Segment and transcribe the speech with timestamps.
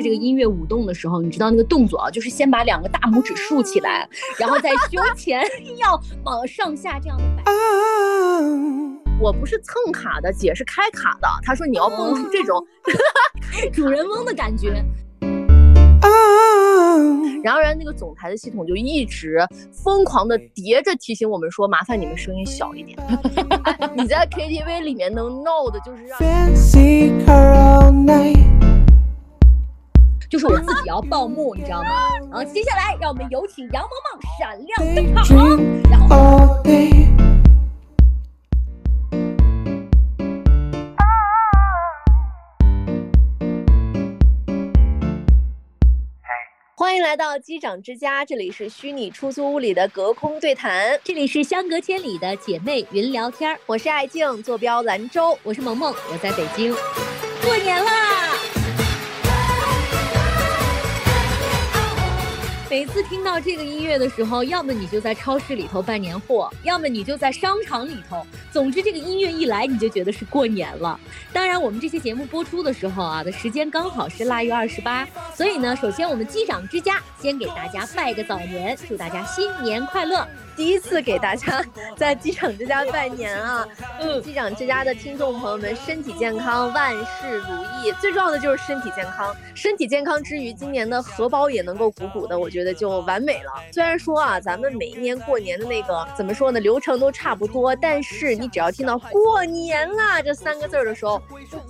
[0.00, 4.08] 着这个音乐舞动的时候，你知道那个动作啊，就是先把两个大拇指竖起来，
[4.38, 5.42] 然后在胸前
[5.78, 7.52] 要往上下这样的摆。
[9.20, 11.28] 我不是蹭卡的，姐是开卡的。
[11.42, 12.64] 她说你要蹦出这种
[13.72, 14.82] 主人翁的感觉。
[17.42, 19.38] 然而，那个总台的系统就一直
[19.72, 22.98] 疯狂的叠着提醒我们说：“麻烦你们声音小一点。
[23.96, 26.18] ”你在 KTV 里面能闹的，就是让，
[30.30, 31.88] 就是我自己要报幕，你知道吗？
[32.30, 35.58] 然后接下来，让我们有请杨萌萌闪亮登场，
[35.90, 36.56] 然后。
[46.76, 53.58] 欢迎来到机长之家，这里是虚拟出租屋里的隔空对谈，这里是相隔千里的姐妹云聊天。
[53.66, 56.72] 我是爱静，坐标兰州；我是萌萌，我在北京。
[57.42, 58.09] 过年啦！
[62.70, 68.24] 每次听到这个音乐的时候，要么你就在超市里头办年货，要么你就在商场里头。
[68.52, 70.98] 总之，这个音乐一来，你就觉得是过年了。
[71.32, 75.04] 当然，我们这期节目播出的时候啊，的时间刚好是腊月二十八，
[75.34, 80.24] 所以呢，首先我们机长之家先给大家拜个早年，祝大家新年快乐。
[80.60, 81.64] 第一次给大家
[81.96, 83.66] 在机长之家拜年啊！
[83.98, 87.90] 嗯，机长之家的听众朋友们身体健康，万事如意。
[87.98, 93.50] 最重要的就是身体健康，身体健康之余，今年的荷包也能够鼓鼓的，我觉得就完美了。
[93.72, 101.22] 虽然说啊，咱们每一年过年的那个怎么说呢，流程都差不多，但是你只要听到“过年啦”这三个字的时候，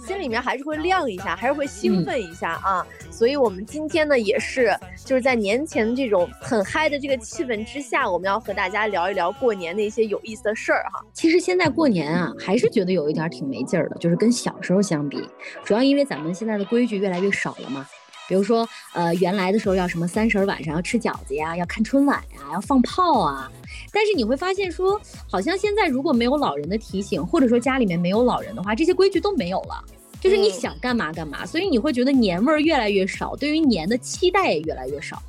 [0.05, 2.85] 心里面还是会亮一下，还是会兴奋一下啊。
[3.21, 8.87] 所以，我们今天呢，也是就是在年前这种很嗨的这个气氛之下，我们要和大家。
[8.87, 11.05] 聊一聊过年的一些有意思的事儿哈。
[11.13, 15.23] 其实现在过年啊，还是觉得有一点挺没劲儿的，就是跟小时候相比，
[15.63, 17.87] 主要因为咱们现在的规矩越来越少了嘛。
[18.27, 23.53] 比如说，呃，原来的时候要什么三十晚上要吃饺子呀，要看春晚呀，要放炮啊。
[23.93, 24.99] 但是你会发现说，
[25.31, 29.85] 好像现在如果没有老人的提醒，或者说家里面没有老人的话，这些规矩都没有了，
[30.21, 31.45] 就是你想干嘛干嘛。
[31.45, 35.21] 所以你会觉得年味儿越来越少，对于年的期待也越来越少。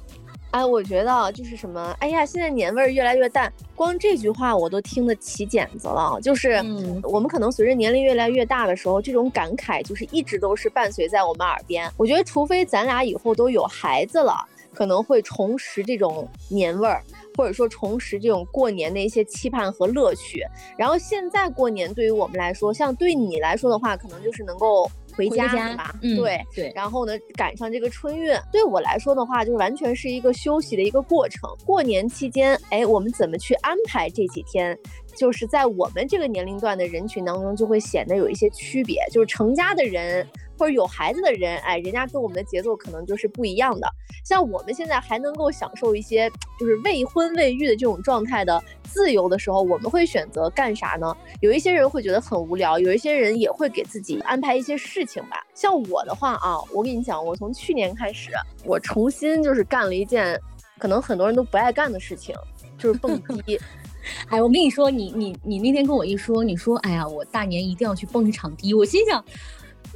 [0.51, 6.19] 哎，我觉得就是什么，哎呀，现在年味儿越来越淡，光这句话我都听得起茧子了。
[6.21, 6.61] 就是
[7.03, 11.89] 我们可能随着年龄越来越大的时候，这种感慨就是一直都是伴随在我们耳边。
[11.95, 17.01] 我觉得，除非咱俩以后都有孩子了，可能会重拾这种年味儿，
[17.37, 20.43] 或者说重拾这种过年的一些期盼和乐趣。
[20.77, 24.89] 然后现在过年对于我们来说，像对你来说的话，可能就是能够。
[25.13, 25.93] 回家是吧？
[26.01, 31.49] 对对，然后呢，赶上这个春运，对我来说的话，就是完全是一个休息的一个过程。
[31.65, 34.75] 过年期间，哎，我们怎么去安排这几天？
[35.17, 39.05] 就是在我们这个年龄段的人群当中，就会显得有一些区别。
[39.11, 40.25] 就是成家的人
[40.61, 43.91] 或者有孩子的人，哎，人家跟我们的节奏可能就是不一样的。
[44.23, 46.29] 像我们现在还能够享受一些
[46.59, 51.17] 就是未婚未育的这种状态的自由的时候，我们会选择干啥呢？
[51.39, 55.43] 有一些人会觉得很无聊，有一些人也会给自己安排一些事情吧。
[55.55, 58.29] 像我的话啊，我跟你讲，我从去年开始，
[58.63, 60.39] 我重新就是干了一件
[60.77, 62.35] 可能很多人都不爱干的事情，
[62.77, 63.59] 就是蹦迪。
[64.29, 69.25] 哎，我跟你说，你你你那天跟我一说，你说，哎呀，我大年一定要去蹦一场迪，我心想。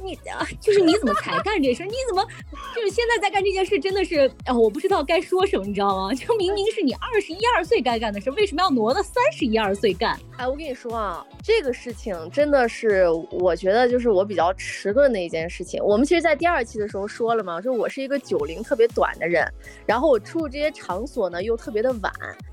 [0.02, 1.84] 你啊，就是你怎么才干这事？
[1.84, 2.26] 你怎么
[2.74, 3.78] 就是现在在干这件事？
[3.78, 6.12] 真的是啊，我不知道该说什么，你知道吗？
[6.14, 10.18] 就明明是你二十一二岁该干的事，为什么要挪到三十一二岁干？
[10.36, 15.82] 哎，我跟你说啊，这个事情真的是我觉得就是我比较迟钝的一件事情。
[15.82, 19.46] 我们其实，在第二期的时候说了嘛，说我是一个九龄特别短的人，
[19.86, 22.12] 然后我出入这些场所呢又特别的晚。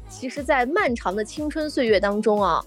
[0.09, 2.63] 其实，在漫长的青春岁月当中啊。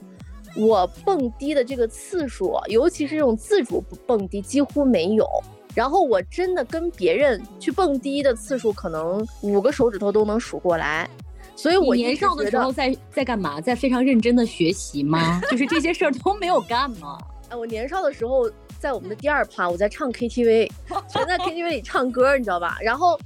[0.56, 5.28] 我蹦迪的这个次数，尤其是这种自主蹦迪，几乎没有。
[5.74, 11.08] 然后我真的跟别人去蹦迪的次数，可能五个手指头都能数过来。
[11.54, 13.60] 所以我年少的时候在在干嘛？
[13.60, 15.40] 在非常认真的学习吗？
[15.50, 17.18] 就是这些事儿都没有干吗？
[17.50, 20.70] 哎， 我年少的时候在我们的第二趴，我在唱 KTV，
[21.08, 22.78] 全在 KTV 里唱歌，你知道吧？
[22.80, 23.18] 然后。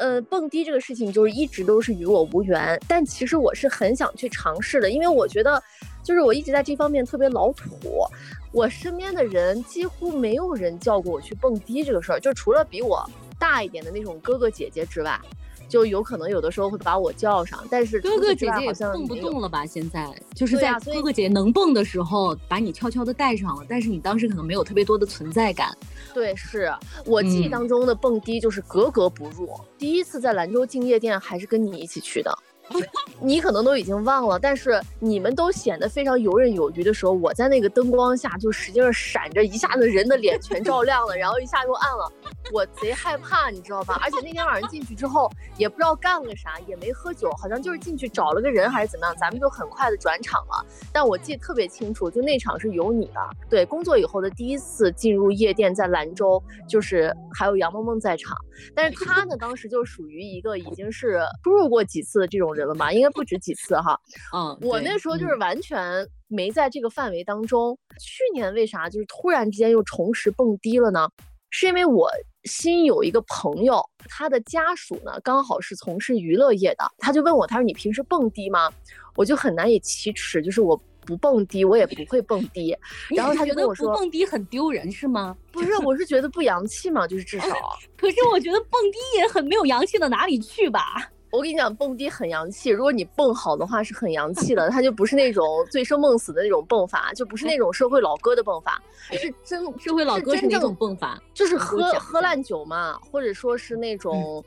[0.00, 5.60] 呃，蹦迪这个事情就是一直都是与我无缘，但其实我是很想去尝试的，因为我觉得，
[6.08, 7.68] 就是我一直在这方面特别老土，
[8.50, 13.04] 我身边的人几乎没有人叫过我去蹦迪这个事儿，就除了比我
[13.38, 15.20] 大一点的那种哥哥姐姐之外。
[15.68, 19.66] 就有可能有的时候会把我叫上，但是哥哥姐姐好像蹦不动了吧？
[19.66, 25.76] 现在就是在哥哥姐姐能蹦的时候，把你悄悄的带上了，但是你当时可能没有特别多的存在感。
[26.14, 26.72] 对，是
[27.04, 29.50] 我记忆当中的蹦迪就是格格不入。
[29.76, 32.34] 第一次在兰州进夜店还是跟你一起去的。
[33.20, 42.12] 你可能都已经忘了，但是你们都显得非常游刃有余的时候，我在那个灯光下就使劲闪着，一下子人的脸全照亮了，然后一下又暗了，
[42.52, 43.98] 我贼害怕，你知道吧？
[44.04, 50.64] 而且那天晚上进去之后，也不知道干了啥，也没喝酒，好像就是进去找了个人还是怎么样，咱们就很快的转场了。
[50.92, 53.20] 但我记得特别清楚，就那场是有你的，
[53.50, 58.36] 对，工作以后的第一次进入夜店，在兰州，就是还有杨梦梦在场，
[58.74, 63.98] 但是他呢，当时就属于一个已经是出入过几次的这种人了嘛，应该不止几次哈。
[64.34, 67.78] 嗯，我那时候就是完全没在这个范围当中。
[68.00, 71.08] 去年为啥就是突然之间又重拾蹦迪了呢？
[71.50, 72.10] 是因为我
[72.44, 78.70] 新有一个朋友，他的家属呢刚好是从事娱乐业的，他就问我，他说你平时蹦迪吗？
[79.16, 82.76] 我就很难以启齿，就是我不蹦迪，我也不会蹦迪。
[83.08, 85.34] 然后他就跟我说，蹦迪很丢人是吗？
[85.50, 87.48] 不是，我是觉得不洋气嘛，就是至少。
[87.96, 91.10] 可是我觉得蹦迪也很没有洋气到哪里去吧。
[91.30, 92.70] 我跟你讲，蹦迪很洋气。
[92.70, 94.68] 如果你蹦好的话，是很洋气的。
[94.70, 98.82] 它就不是那种醉生梦死的那种蹦法，就不是那种社会老哥的蹦法，
[99.12, 101.20] 是真社会老哥是那种蹦法？
[101.34, 104.42] 就是喝喝烂酒嘛，或者说是那种，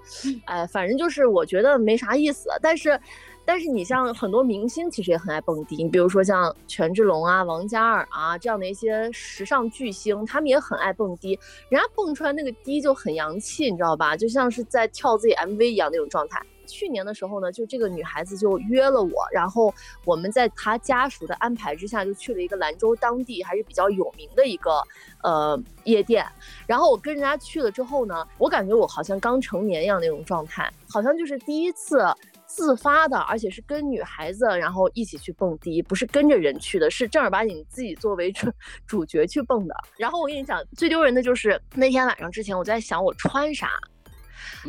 [0.46, 2.50] 哎，反正就是我觉得没啥意思。
[2.64, 3.00] 但是，
[3.46, 11.40] 但是你像很多明星其实也很爱蹦迪，你比如说像权志龙啊、王嘉尔啊这样的一些时尚巨星，他们也很爱蹦迪。
[11.70, 14.18] 人家蹦出来那个迪就很洋气，你知道吧？
[14.18, 16.42] 就像是在跳自己 MV 一样那种状态。
[16.68, 19.74] 去年的时候呢，就这个女孩子就约了我，然后
[20.06, 24.82] 我们在她家属的安排之下，就去了一个兰州当地还是比较有名的一个
[25.24, 26.26] 呃夜店。
[26.68, 32.06] 然后我跟人家去了之后呢，我感觉我好像刚成年一样那种状态，好像就是第一次
[32.46, 38.52] 自发的，而且是跟女孩子然后一起去蹦迪，不是跟着人去的，是正儿八经自己作为主
[38.86, 39.76] 主角去蹦的。
[39.98, 43.70] 然后我跟你讲，最丢人的就是那天晚上之前，我在想我穿啥。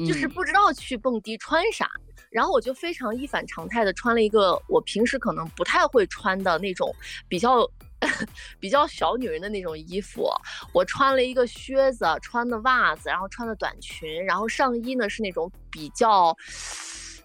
[0.07, 1.91] 就是不知道去蹦迪穿啥，
[2.31, 6.95] 然后我就非常一反常态的穿了一个我平时可能不太会穿的那种
[7.29, 7.69] 比较
[8.59, 10.29] 比较小女人的那种衣服。
[10.73, 16.37] 我穿了一个靴子，穿的袜子，然后穿的短裙，然后上衣呢是那种比较，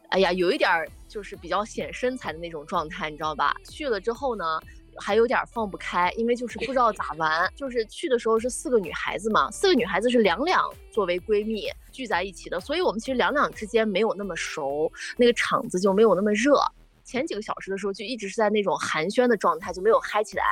[0.09, 0.69] 哎呀，有一点
[1.07, 3.55] 就是比较显身材的那种状态，你知道吧？
[3.69, 4.59] 去了之后呢。
[4.99, 7.51] 还有点放不开，因为就是不知道咋玩。
[7.55, 16.59] 就是去的时候是四个女孩子嘛，四个女孩子是两两作为闺蜜聚在一起的，所以我们其实两两之间没有那么熟，那个场子就没有那么热。
[17.03, 20.43] 前几个小时的时候就一直是在那种寒暄的状态，就没有嗨起来。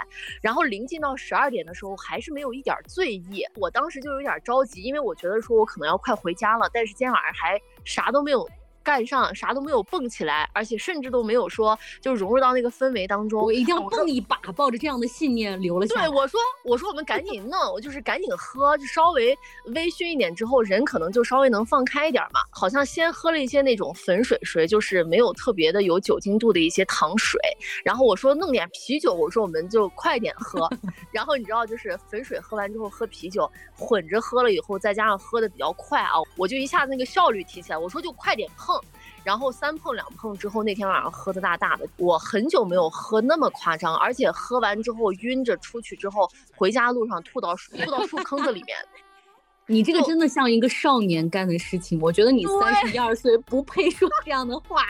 [0.42, 3.46] 然后临近到十二点的时候，还是没有一点醉意。
[3.56, 8.48] 我当时就有点着急，因为我觉得说我可能要快回家了，但是今天晚上还啥都没有。
[8.86, 13.42] 干上啥都没有蹦起来，而且甚至都没有说就融入到那个氛围当中。
[13.44, 16.08] 我一定要蹦一把，抱着这样的信念留了下来。
[16.08, 19.36] 对，我说我说我们赶紧弄，我就是赶紧喝，就稍微
[19.74, 22.42] 微醺一点之后，人可能就稍微能放开一点嘛。
[22.52, 27.42] 好像先喝了一些那种粉水水，就是没有特别的有酒精度的一些糖水。
[27.84, 30.70] 然后我说弄点啤酒，我说我们就快点喝。
[31.12, 37.78] 然后你知道，就是粉水喝完之后喝啤酒，混着喝了以后，再加上喝的比较快啊，我就一下子那个效率提起来。
[37.80, 38.75] 我说就快点碰。
[39.24, 48.78] 然后三碰两碰之后，那天晚上喝的大大的，我很久没有喝那么夸张，而且喝完之后晕着出去之后，回家路上吐到吐到树坑子里面。
[49.68, 54.84] 你这个真的像一个少年干的事情，我觉得你三十一二岁不配说这样的话，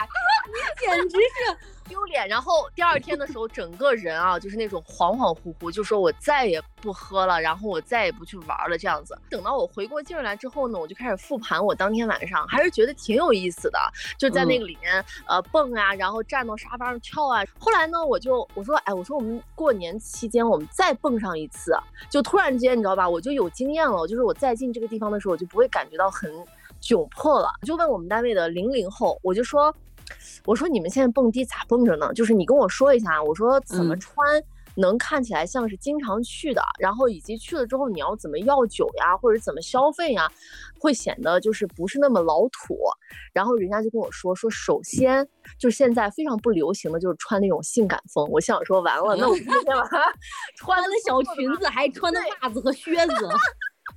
[0.47, 0.53] 你
[0.87, 1.57] 简直是。
[1.87, 9.15] 丢脸，然后第二天的时候，整个人啊，就是那种恍恍惚惚，就说我再也不喝了，然后我再也不去玩了，这样子。
[9.29, 13.77] 等到我回过劲儿来之后呢，我就开始复盘我当天晚上，还是觉得挺有意思的，
[14.17, 17.43] 就在那个里面呃蹦啊，然后站到沙发上跳啊。
[17.59, 21.77] 后来呢，我就我说，哎，我说我们过年期间我们再蹦上一次，
[22.09, 26.33] 就突然间你知道吧，我就有经验了，就是我再进这个地方的时候，我就不会感觉到很
[26.81, 27.51] 窘迫了。
[27.61, 29.71] 就问我们单位的零零后，我就说。
[30.45, 32.13] 我说你们现在蹦迪咋蹦着呢？
[32.13, 34.25] 就是你跟我说一下，我说怎么穿
[34.75, 40.29] 能看起来像是经常去的，然后以及去了之后你要怎么要酒呀，或者怎么消费呀，
[40.79, 42.77] 会显得就是不是那么老土。
[43.33, 48.27] 然后人家就跟我说说，首先就是现在非常不流行的就是穿那种性感风。
[48.29, 49.99] 我想说完了，那我今天晚上
[50.57, 53.13] 穿的小裙子，还穿的袜子和靴子。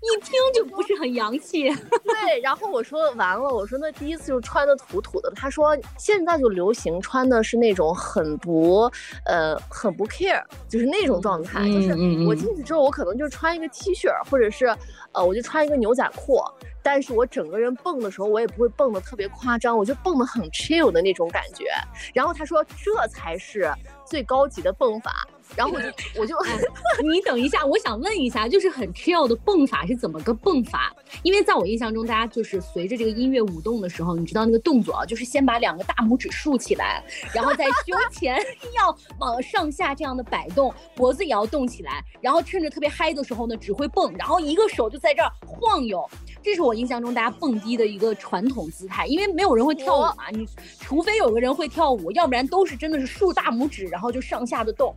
[0.01, 1.69] 一听就不是很洋气，
[2.05, 2.41] 对。
[2.41, 5.31] 然后我说完了，我说那第一次就穿的土土的。
[5.35, 8.91] 他说现在就流行穿的是那种很不，
[9.25, 11.65] 呃，很不 care，就是那种状态。
[11.67, 11.91] 就是
[12.27, 14.67] 我进去之后，我可能就穿一个 T 恤，或者是，
[15.13, 16.41] 呃，我就穿一个牛仔裤。
[16.81, 21.67] 但是我整个人蹦的时候，我也不会蹦的特别夸张，我就蹦的很 chill 的那种感觉。
[22.15, 23.71] 然后他说这才是
[24.07, 25.27] 最高级的蹦法。
[25.57, 25.89] 然后我就
[26.21, 26.37] 我就，
[27.03, 30.95] 你等一下，我想问一下，就是很 chill 的蹦法是怎么个蹦法？
[31.23, 37.03] 因为在我印象中，大家就是随着这个音乐舞动的时候，你知道那个动作啊，就是先把两个大拇指竖起来，
[37.35, 38.39] 然后在胸前
[38.77, 46.09] 要往上下这样的摆动，脖子也要动起来，然后趁着特别嗨的时候呢，只会蹦，然后一个手就在这儿晃悠。
[46.41, 50.47] 这是我印象中大家蹦迪的一个传统姿态，因为没有人会跳舞嘛，你
[50.79, 54.95] 除非有个人会跳舞，要不然都是真的是竖大拇指，然后就上下的动。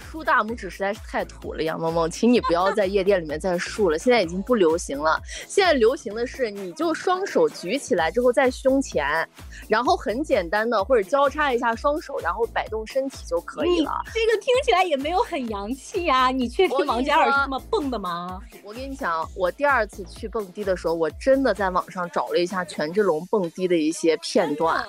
[0.00, 5.20] 竖大拇指实在是太土了，杨萌萌，请你不要在夜店里面再竖了，现在已经不流行了。
[5.46, 9.06] 现在流行的是，你就双手举起来之后在胸前，
[9.68, 14.02] 然后很简单的或者交叉一下双手，然后摆动身体就可以了。
[14.06, 18.40] 这个听起来也没有很洋气呀，你确定王嘉尔是这么蹦的吗？
[18.64, 24.84] 我跟你讲，我第二次去蹦迪的时候，我真的在网上找了一下权志龙蹦迪的一些片段。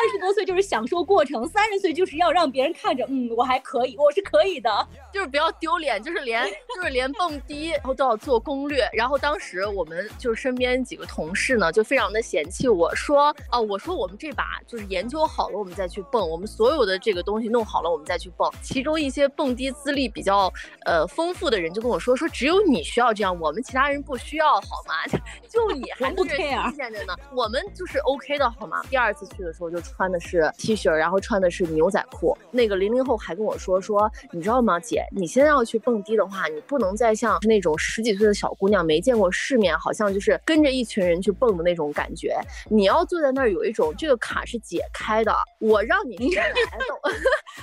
[0.00, 4.70] 二十多岁就是享受过程，三十岁就是要让别人看着，嗯，我还可以，我是可以的，
[5.12, 6.44] 就是不要丢脸，就是连
[6.76, 8.88] 就是连蹦迪然后都要做攻略。
[8.92, 18.48] 然后当时我们就是身边几个同事呢，就非常的嫌弃我说，哦，我说我们这把就是研究好了，我们再去蹦，我们所有的这个东西弄好了，我们再去蹦。
[18.62, 20.52] 其中一些蹦迪资历比较
[20.84, 24.94] 呃丰富的人就跟我说，说只有你需要这样，我们其他人不需要，好吗？
[25.50, 28.80] 就你 还不 care 现着呢，我们就是 OK 的好吗？
[28.88, 29.78] 第二次去的时候就。
[29.88, 32.36] 穿的是 T 恤，然后穿的是牛仔裤。
[32.50, 42.38] 那个零零后还跟我说说，你知道吗，姐，你现在要去蹦迪的话，你不能再像那种十几岁的小姑娘，没见过世面，好像就是跟着一群人去蹦的那种感觉。
[42.68, 47.18] 你要坐在那儿，有一种这个卡是姐开的，我让你谁来 的，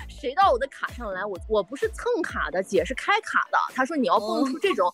[0.10, 3.58] 谁到我的卡上来，我我不是蹭卡的，姐是开卡的。
[3.74, 4.92] 他说你要蹦出这种。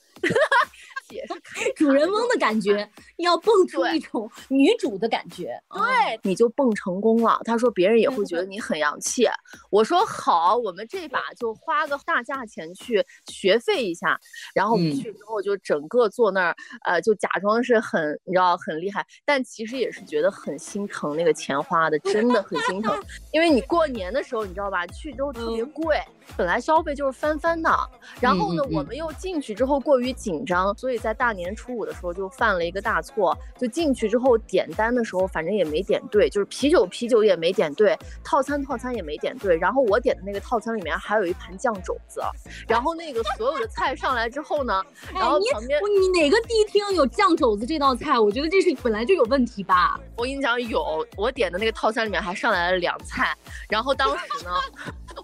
[1.12, 1.34] 也是
[1.76, 7.40] 主人翁的感觉，要蹦出一种女主的感觉，对，你就蹦成功了。
[7.44, 9.28] 他说别人也会觉得你很洋气。
[9.70, 14.18] 我说好，我们这把就花个大价钱去学费一下，
[14.54, 22.98] 然后我们去之后就整个坐那儿，呃，就假装是很你知道很厉害，但其实也是觉得很心疼那个钱花的，真的很心疼。
[23.34, 26.00] 因为你过年的时候你知道吧，去之后特别贵，
[26.38, 27.70] 本来消费就是翻番的，
[28.22, 31.01] 然后呢，我们又进去之后过于紧张，所以。
[31.02, 39.58] 在大年初五的时候就犯了一个大错，就进去之后点单的时候，反正也没点对，就是啤酒啤酒也没点对，套餐套餐也没点对。
[39.58, 42.22] 然后我点的那个套餐里面还有一盘酱肘子，
[42.68, 48.20] 然后那个所有的菜上来之后呢，然后旁边你哪个地厅有酱肘子这道菜？
[48.20, 50.00] 我觉得这是本来就有问题吧。
[50.16, 53.36] 我跟你讲，有我点的那个套餐里面还上来了凉菜，
[53.68, 54.52] 然后当时呢。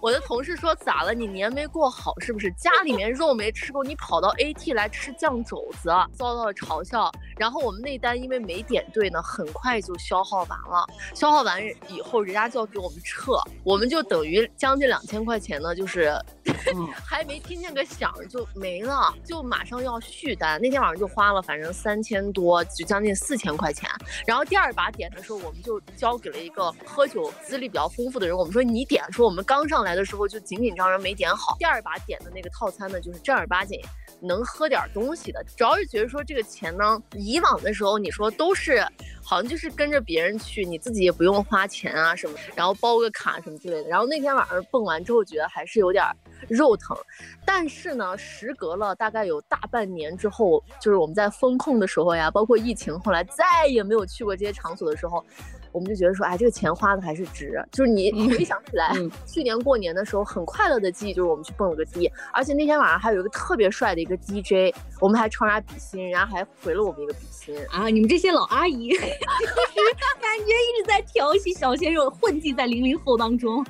[0.02, 1.14] 我的同事说咋了？
[1.14, 2.52] 你年没过好是不是？
[2.52, 7.10] 家里面肉没吃够，你跑到 AT 来吃酱肘子，遭到了嘲笑。
[7.36, 10.86] 然后我们那单因为没点对呢，很快就消耗完了。
[11.14, 16.12] 消耗完以后，人家就要给我们撤，我们就等于将近两千块钱呢，就是
[17.06, 20.60] 还没听见个响就没了，就马上要续单。
[20.60, 23.88] 那天晚上就花了反正三千多，就将近四千块钱。
[24.26, 28.36] 然后第二把点的时候，我们就交给了一个喝酒资历比较丰富的人。
[28.36, 31.56] 我们说你点，说我们刚上来的时候就紧紧张张没点好。
[31.58, 33.80] 第二把点的那个套餐呢，就是正儿八经。
[34.20, 38.80] 能喝点东西的，主要是觉得说这个钱呢，以往的时候你说都是，
[39.22, 43.88] 好像就是跟着别人去，你自己也不用花钱啊什么，然后包个卡什么之类的。
[43.88, 46.04] 然后那天晚上蹦完之后，觉得还是有点
[46.48, 46.96] 肉疼。
[47.44, 55.24] 但是呢，时隔了大概有大半年之后，就是我们在风控的时候呀，包括疫情后来再也没有去过这些场所的时候。
[55.72, 57.62] 我们就觉得说，哎，这个钱花的还是值。
[57.72, 58.92] 就是你回想起来，
[59.26, 67.86] 去年过年的时候很快乐的记忆，就是我们去蹦了个迪，而且那天晚上还有一个特别帅的一个 DJ，我们还穿上比心，人家还回了我们一个比心啊！
[67.86, 69.04] 你们这些老阿姨，就是
[70.20, 73.64] 感觉一直在调戏小鲜肉，混迹在零零后当中。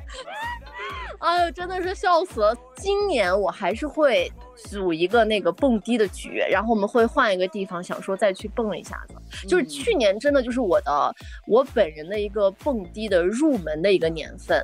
[1.18, 2.56] 哎呦，真的是笑死了！
[2.76, 4.30] 今年我还是会。
[4.58, 9.14] 组一个那个蹦迪的局，然后我们会换一个地方，想说再去蹦一下子。
[9.46, 11.14] 就是去年真的就是我的
[11.46, 14.60] 我本人的一个蹦迪的入门的一个年份。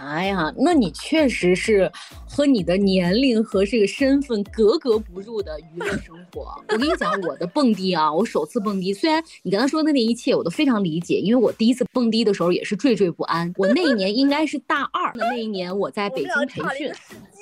[0.00, 1.90] 哎呀，那你确实是
[2.26, 6.54] 和你的年龄和这个身份格格不入的娱乐生活。
[6.68, 13.52] 我跟你讲，我的蹦迪啊，我首次蹦迪，虽然你刚才说的那一切我都非常理解，因为我第一次蹦迪的时候也是惴惴不安。
[13.58, 16.90] 我那一年应该是大二，那一年我在北京培训。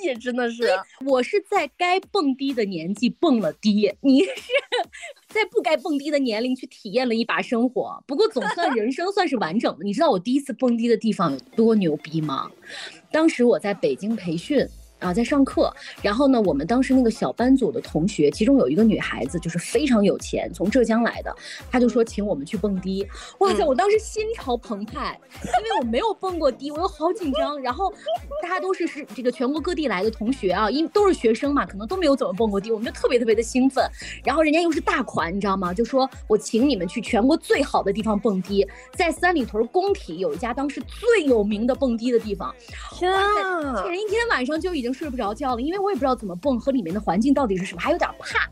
[0.04, 0.62] 也真的是，
[1.04, 4.30] 我是在该蹦迪的年纪蹦了迪，你是
[5.38, 8.02] 在不该蹦迪的年龄去体验了一把生活。
[8.06, 9.84] 不过总算人生算是完整的。
[9.84, 12.50] 你知道我第一次蹦迪的地方有多牛逼吗？
[13.12, 14.66] 当时我在北京培训。
[14.98, 15.72] 啊，在上课。
[16.02, 21.34] 然后呢，我们当时那个小班组的同学，其中有一个女孩子，就是非常有钱，从浙江来的，
[21.70, 23.06] 她就说请我们去蹦迪。
[23.40, 27.60] 哇塞，我当时心潮澎湃，因为我没有蹦过迪，我又好紧张。
[27.60, 27.92] 然后
[28.42, 33.88] 大家都是是这个全国各地来的同学啊，因都是学生嘛，可能都没有怎么蹦过迪，我们就特别特别的兴奋。
[34.24, 35.72] 然后人家又是大款，你知道吗？
[35.72, 42.54] 就说我请你们去全国最好的地方蹦迪，在三里屯工体有一家当时最有名的蹦迪的地方。
[42.92, 43.84] 天啊！
[43.86, 48.48] 人一天晚上就已经睡不着觉了，因为我也不知道怎么蹦和里面的环境到底是什么，还有点怕。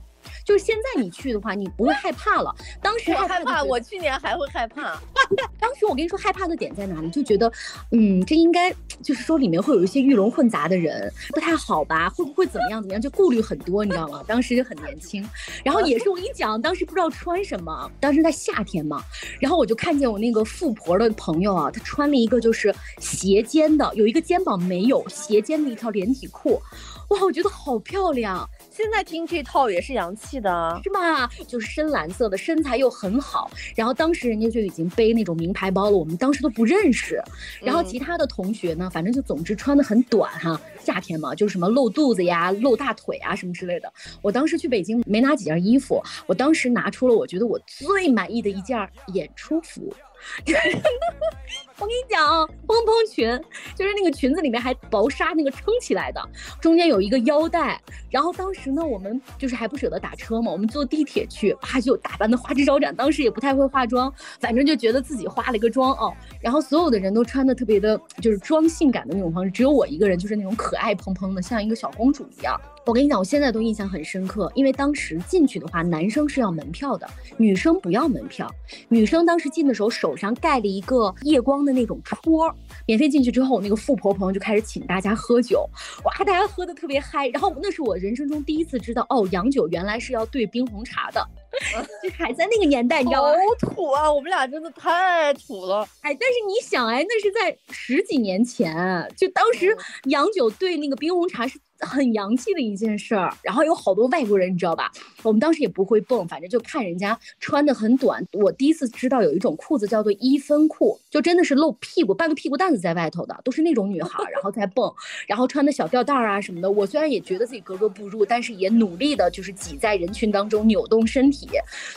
[0.46, 2.54] 就是现在你去的话，你不会害怕了。
[2.80, 4.98] 当时害怕，我去年还会害怕。
[5.58, 7.10] 当时我跟你说害怕的点在哪里？
[7.10, 7.52] 就觉得，
[7.90, 8.72] 嗯，这应该
[9.02, 12.08] 就是说里面会有一些鱼龙混杂的人，不太好吧？
[12.10, 13.00] 会不会怎么样怎么样？
[13.02, 14.22] 就顾虑很多，你知道吗？
[14.24, 15.28] 当时就很年轻，
[15.64, 19.02] 然后也是我跟你讲，当时不知道穿什么，当时在夏天嘛，
[19.40, 26.62] 然后我就看见我那个富婆的朋友啊，她穿了一个就是斜肩的，有一个肩膀没有斜肩的一条连体裤，
[27.08, 28.48] 哇，我觉得好漂亮。
[28.70, 31.28] 现在听这套也是洋气的，是吧？
[31.46, 33.50] 就是深蓝色的，身材又很好。
[33.74, 37.22] 然后当时人家就已经背那种名牌包了，我们当时都不认识。
[37.62, 43.92] 然后其他的同学呢，反正就总之穿的很短哈，夏天嘛，就是什么露肚子呀、露大腿啊什么之类的。
[44.20, 48.76] 我当时去北京没拿几件衣服，我当时拿出了我觉得我最满意的一件
[49.14, 49.94] 演出服。
[51.78, 53.28] 我跟你讲啊，蓬蓬裙
[53.76, 56.20] 就是那个裙子里面还薄纱那个撑起来的，
[56.58, 57.78] 中间有一个腰带。
[58.10, 62.96] 然后当时呢，我们就是还不舍得打车嘛，我们坐地铁去，哇，就打扮的花枝招展。
[62.96, 66.10] 当时也不太会化妆，反正就觉得自己化了一个妆哦。
[66.40, 72.58] 然后所有的人都穿的特别的，就是装性感的那种方式，只有我一个人就是那种可爱蓬蓬的，像一个小公主一样。
[72.86, 77.06] 我跟你讲，我现在都印象很深刻，因为当时进去的话，男生是要门票的，
[77.36, 78.48] 女生不要门票。
[78.88, 82.54] 女生当时进的时候，手上盖了一个夜光的那种戳，
[82.86, 85.68] 免费进去之后，那个富婆朋友就开始请大家喝酒，
[86.04, 87.26] 哇，大家喝的特别嗨。
[87.28, 91.28] 然后那是我人生中第一次知道，哦，洋酒原来是要兑冰红茶的。
[92.02, 93.30] 就还在那个年代，你知道吗？
[93.30, 94.12] 好土啊！
[94.12, 95.88] 我们俩真的太土了。
[96.02, 103.32] 哎，但是你想，哎，那是在十几年前，就当时洋酒兑那个冰红茶是很洋气的一件事儿。
[103.42, 104.90] 然后有好多外国人，你知道吧？
[105.22, 108.24] 我们当时也不会蹦，反正就看人家穿的很短。
[108.32, 114.92] 我第一次知道有一种裤子叫做一分裤，就真的是露屁股，半个屁股蛋子在外头的，都是那种女孩，然后在蹦，
[115.26, 116.70] 然后穿的小吊带儿啊什么的。
[116.70, 121.48] 我虽然也觉得自己格格不入，但是也努力的，就是挤在人群当中扭动身体。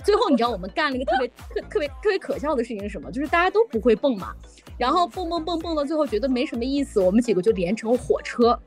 [0.03, 3.12] 最后你知道我们干了一个特别特特别特别可笑的事情是什么？
[3.12, 4.34] 就是大家都不会蹦嘛，
[4.77, 8.58] 然后蹦蹦蹦蹦到最后觉得没什么意思，我们几个就连成火车，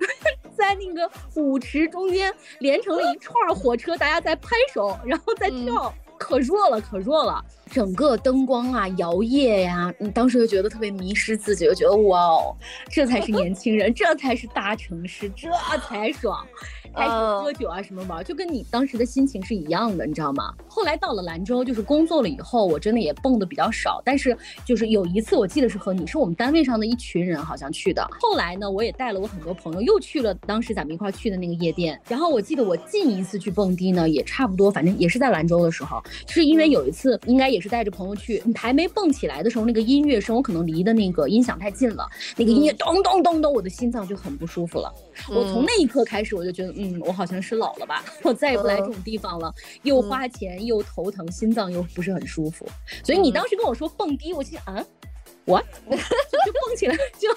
[0.56, 12.56] 在那个舞池中间连成了一串火车，大家在拍手，然后再跳，可弱了可弱了，整个灯光啊摇曳呀，你当时就觉得特别迷失自己，就觉得哇哦，
[12.88, 15.48] 这才是年轻人，这才是大城市，这
[15.86, 16.46] 才爽。
[16.92, 20.52] 开始喝酒啊什么玩，就跟你当时的心情是一样的，你知道吗？
[20.68, 24.00] 后来到了兰州，就是工作了以后，我真的也蹦的比较少。
[24.05, 28.07] 但是就是有一次，我记得是和你是我们单位上的一群人好像去的。
[28.20, 31.98] 后来呢，我也带了我很多朋友，又去了当时咱们一块去的那个夜店。
[32.09, 44.92] 然后我记得我近一次去蹦迪呢，也差不多，反正也是在兰州的时候，是因为有一次应该也是带着朋友去，你还没蹦起来的时候，那个音乐声我可能离的那个音响太近了，那个音乐咚咚咚咚，我的心脏就很不舒服了。
[45.31, 46.81] 我从那一刻开始，我就觉得。
[46.82, 52.66] 嗯，我好像是老了吧，我再也不来这种地方了，又花钱又头疼，心脏又不是很舒服，
[53.04, 54.84] 所以你当时跟我说蹦迪，我心想啊。
[55.44, 57.28] 我 就蹦起来，就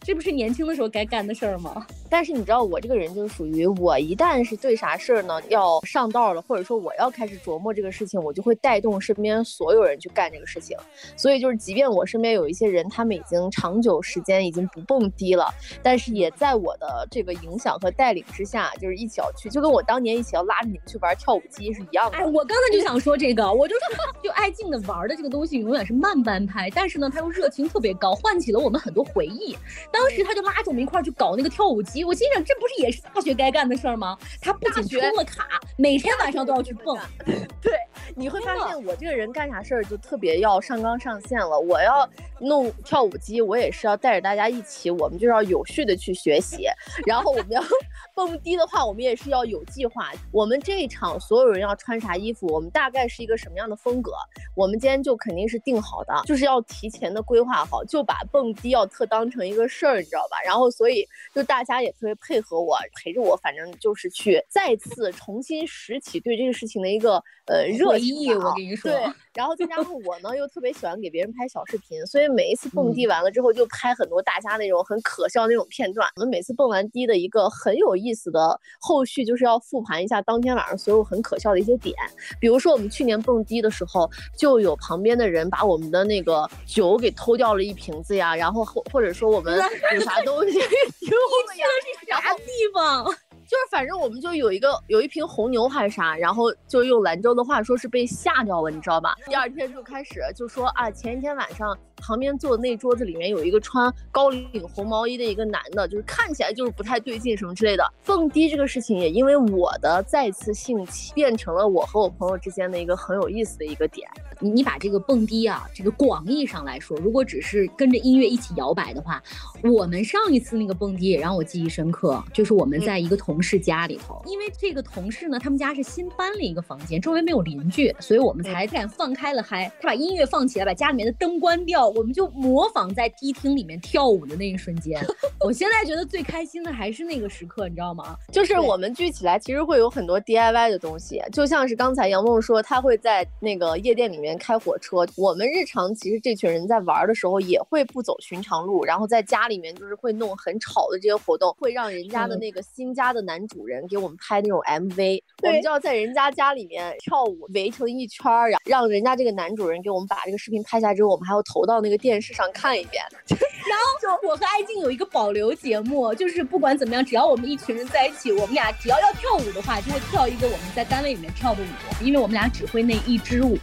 [0.00, 1.86] 这不是年轻的时候该干的事儿吗？
[2.08, 10.76] 但是你知道我这个人就是属于我一旦是对啥事儿呢要上道了，或者说我要开始琢磨这个事情，我就会带动身边所有人去干这个事情。
[11.16, 15.46] 所以就是，即便我身边有一些人，他们已经长久时间已经不蹦迪了，
[15.82, 22.16] 但是也在我的这个影响和带领之下，就是一起要去，就跟我当年一起要拉着你们去玩跳舞机是一样的。
[22.16, 23.86] 哎，我刚才就想说这个，我就说
[24.22, 27.49] 就爱静的玩的这个东西永远是慢半拍，但是呢，它又热。
[27.50, 29.56] 情特别高，唤起了我们很多回忆。
[29.92, 34.16] 当时他就拉着我们一块儿去搞那个跳舞机，我心想，这不是也是大学该干的事儿吗？
[34.40, 36.98] 他不仅充了卡，每天晚上都要去蹦。
[37.60, 37.72] 对，
[38.14, 41.58] 你会发现我这个人干啥事儿就特别要上纲上线了。
[41.58, 42.08] 我要
[42.40, 46.68] 弄跳舞机，我也是要带着大家一起，我们就要有序的去学习。
[47.06, 47.60] 然后我们要
[48.14, 50.12] 蹦迪的话，我们也是要有计划。
[50.30, 54.12] 我们这一场所有人要穿啥衣服，我们大概是一个什么样的风格，
[54.54, 57.40] 我们今天就肯定是定好的，就是要提前的规。
[57.40, 60.36] 划好就把蹦迪要特当成一个事儿，你知道吧？
[60.44, 67.14] 然后所以就大家也特别配合我，陪着我，反正就是去再次重新拾起对这个事情的一个
[67.46, 68.90] 呃热情，我跟你说。
[68.90, 69.00] 对，
[69.34, 76.08] 然后再加上我呢，又特别喜欢给别人拍小视频，所以每一次蹦迪完了之后，就拍很多大家那种很可笑那种片段。
[76.16, 81.94] 我们每次蹦完迪的一个很有意思的后续，就是要复盘一下当天晚上所有很可笑的一些点。
[82.40, 89.56] 比如说我们去年蹦迪的时候，就有旁边的人把我们的那个酒给偷掉了一瓶子呀，然后或或者说我们
[89.94, 90.58] 有啥东西
[91.00, 91.16] 丢
[91.48, 91.66] 了呀，
[92.00, 93.06] 是啥地方？
[93.50, 99.16] 就是反正我们就有一个有一瓶红牛还是啥，然后就用兰州的话说是被吓掉了，你知道吧？
[99.26, 107.84] 第二天就开始就说啊，前一天晚上旁边坐的那桌子里面有一个穿高领红毛衣的一个男的，就是看起来就是不太对劲什么之类的。
[108.04, 114.08] 蹦迪这个事情也因为我的再次兴起，变成了我和我朋友之间的一个很有意思的一个点。
[114.38, 119.20] 你你把这个蹦迪啊，这个广义上来说，如果只是跟着音乐一起摇摆的话，
[119.64, 129.70] 我们上一次那个蹦迪也让我记忆深刻，就是我们在一个同事家里头，因为这个同事呢，他们家是新搬了一个房间，周围没有邻居，所以我们才敢放开了嗨。
[129.80, 135.00] 他把音乐放起来，把家里面的灯关掉，我们就模仿在迪厅里面跳舞的那一瞬间。
[135.44, 138.16] 我现在觉得最开心的还是那个时刻，你知道吗？
[138.32, 144.30] 就是我们聚起来，其实会有很多 DIY 的东西，就像是刚才杨梦说，他会在那个夜店里面。
[144.40, 163.04] 开火车，我们日常其实这群人在玩的时候也会不走寻常路，然后在家里面就是会弄很吵的这些活动，会让人家的那个新家的男主人给我们拍那种 MV，我们就要在人家家里面跳舞，围成一圈儿，然让人家这个男主人给我们把这个视频拍下来之后，我们还要投到那个电视上看一遍。
[163.30, 173.56] 然后就我和艾静有一个保留节目，就是不管怎么样，只要我们一群人在一起，我们俩只要要跳舞的话，就会跳一个我们在单位里面跳的舞，因为我们俩只会那一支舞。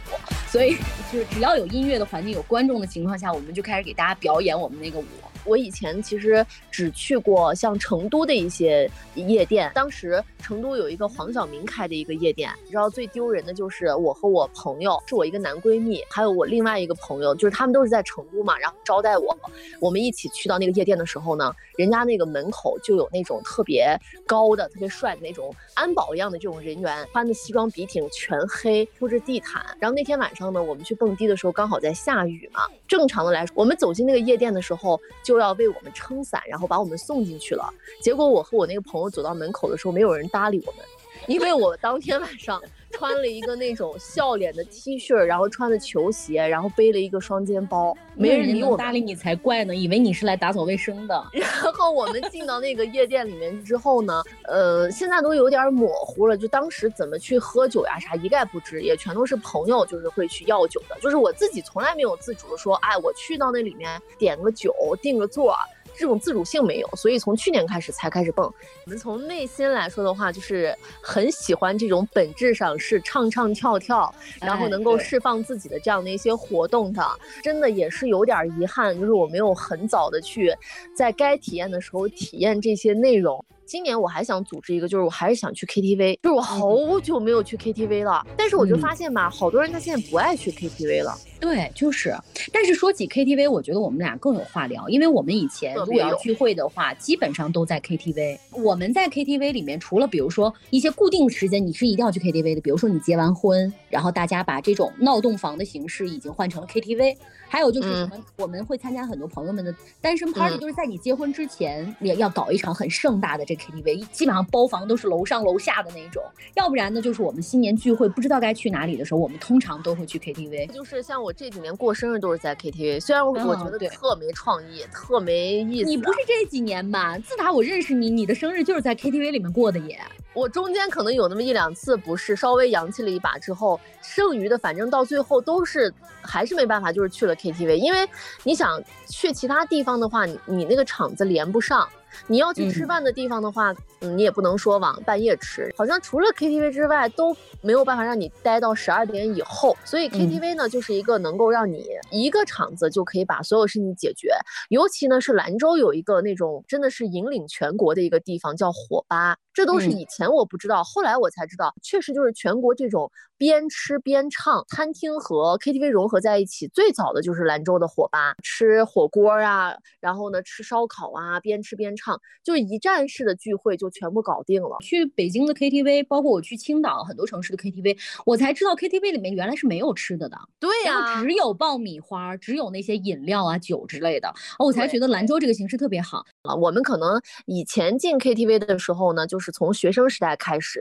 [0.50, 0.76] 所以，
[1.12, 5.04] 就是只要有音乐的环境、有观众的情况下，我们就开始给大家表演我们那个舞。
[5.48, 19.36] 我以前其实只去过像成都的一些夜店，当时成都有一个黄晓明开的一个夜店，你知道最丢人的就是我和我朋友，是我一个男闺蜜，还有我另外一个朋友，就是他们都是在成都嘛，然后招待我，
[19.80, 29.64] 我们一起去到那个夜店的时候呢，人家那个门口就有那种特别高的、特别帅的那种安保一样的这种人员，穿的西装笔挺，全黑，铺着地毯。
[29.80, 35.37] 然后那天晚上呢，我们去蹦迪的时候刚好在下雨嘛，正常的来说，我们走进那个夜店的时候就。
[35.38, 37.72] 都要为我们撑伞，然后把我们送进去了。
[38.02, 40.84] 结果我和我那个朋友走到门口的时候，没有人搭理我们，
[41.28, 51.26] 因为我当天晚上穿了一个那种笑脸的 T 恤，然后穿的球鞋，然后背了一个双肩包，没人理我搭理你才怪呢，以为你是来打扫卫生的。
[51.32, 65.54] 然后我们进到那个夜店里面之后呢，呃，现在都有点模糊了，就当时怎么去喝酒呀啥一概不知，也全都是朋友就是会去要酒的，就是我自己从来没有自主的说，哎，我去到那里面点个酒，订个座。
[65.98, 68.46] 这种自主性没有，所以从去年开始才开始蹦。
[68.84, 77.04] 我们从内心来说的话，就是很喜欢这种本质上是唱唱跳跳，然后能够释放自己的这样的一些活动的。
[77.42, 80.54] 真的也是有点遗憾，就是我没有很早的去
[80.94, 83.44] 在该体验的时候体验这些内容。
[83.68, 88.26] 今年我还想组织一个，就是我还是想去 KTV，就是我好久没有去 KTV 了。
[88.34, 91.14] 但是我就发现吧，好多人他现在不爱去 KTV 了。
[91.38, 92.16] 对，就是。
[92.50, 98.38] 但是说起 KTV，我觉得我们俩更有话聊，因为我们以前如果要聚会的话，基本上都在 KTV。
[98.52, 107.18] 我们在 KTV 里面，除了比如说一些固定时间你是一定要去 KTV 的，比如说你结完婚，然后大家把这种闹洞房的形式已经换成了 KTV。
[107.48, 116.22] 还有就是什么，我们会参加很多朋友们的单身 party，就是在你结婚之前也要搞一场很盛大的这 KTV，基本上包房都是楼上楼下的那种。
[116.54, 120.70] 要不然呢，就是我们新年聚会不知道该去哪里的时候，我们通常都会去 KTV。
[120.72, 125.88] 就是像我这几年过生日都是在 KTV，虽然我我觉得特没创意，特没意思。
[125.88, 127.18] 你不是这几年吧？
[127.18, 129.98] 自打我认识你，你的生日就是在 KTV 里面过的也。
[130.34, 138.08] 我中间可能有那么一两次不是稍微洋气了一把之后，剩余的反正到最后都是还是没办法，就是去了 KTV，因为
[138.42, 141.88] 你想去其他地方的话，你你那个场子连不上。
[142.26, 149.76] 你要去吃饭的地方的话，嗯，你也不能说往半夜吃，好像除了 KTV 之外都没有办法让你待到十二点以后。
[149.84, 154.30] 所以 KTV 呢，就是一个能够让你一个场子就可以把所有事情解决。
[154.68, 172.18] 尤其呢是兰州有一个那种真的是引领全国的一个地方叫火吧，这都是以前我不知道，后来我才知道，确实就是全国这种边吃边唱，餐厅和 KTV 融合在一起，最早的就是兰州的火吧，吃火锅啊，然后呢吃烧烤啊，边吃边唱。
[172.42, 174.78] 就是一站式的聚会就全部搞定了。
[174.80, 180.38] 去北京的 KTV，包括我去青岛很多城市的 KTV，我才知道 KTV 里面原来是没有吃的的。
[180.58, 184.28] 对呀，只有爆米花，只有那些饮料啊、酒之类的。
[184.58, 186.54] 哦，我才觉得兰州这个形式特别好啊。
[186.54, 190.80] 我们可能以前进 KTV 的时候呢，就是从学生时代开始。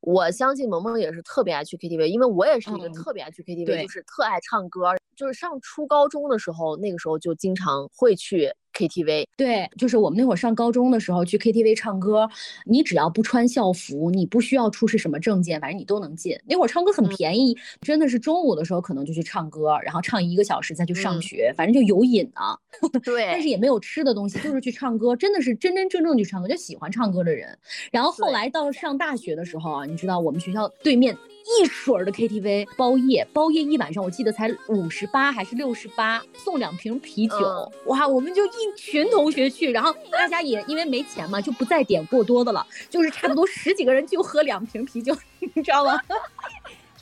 [0.00, 4.94] 我相信萌萌也是特别爱去 KTV，因为我也是一个特别爱去 KTV，就是特爱唱歌。
[5.14, 8.50] 就是上初高中的时候，那个时候就经常会去。
[8.72, 12.28] KTV 对，就是我们那会儿上高中的时候去 KTV 唱歌，
[12.64, 16.36] 你只要不穿校服，你不需要出示什么证件，反正你都能进。
[16.46, 22.56] 那会儿唱歌很便宜，真的是中午的时候可能就去唱歌，然后唱一个小时再去上学，反正就有瘾啊。
[23.02, 27.56] 对，但是也没有吃的东西，就是去唱歌，真的是真真正正去唱歌，就喜欢唱歌的人。
[27.90, 31.16] 然后后来到上大学的时候啊，你知道我们学校对面。
[31.44, 45.16] 一水儿的 KTV 包夜，包夜一晚上，我记得才五十八还是六十八，送两瓶啤酒，哇，我们就一群同学去，然后大家也因为没钱嘛，就不再点过多的了，就是差不多十几个人就喝两瓶啤酒，
[45.54, 46.00] 你知道吗？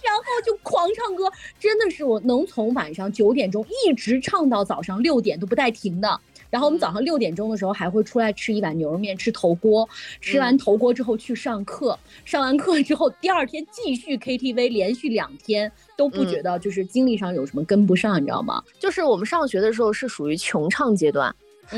[0.03, 6.21] 然后就狂唱歌，真的是我能从晚上九点钟一直唱到早上六点都不带停的。
[6.51, 9.89] 然后我们早上六点钟的时候还会出来吃一碗牛肉面，吃头锅，
[10.21, 18.63] 吃完头锅之后去上课，上完课之后第二天继续 KTV，连续两天都不觉得就是精力上有什么跟不上，你知道吗？
[18.79, 21.35] 就是我们上学的时候是属于穷唱阶段。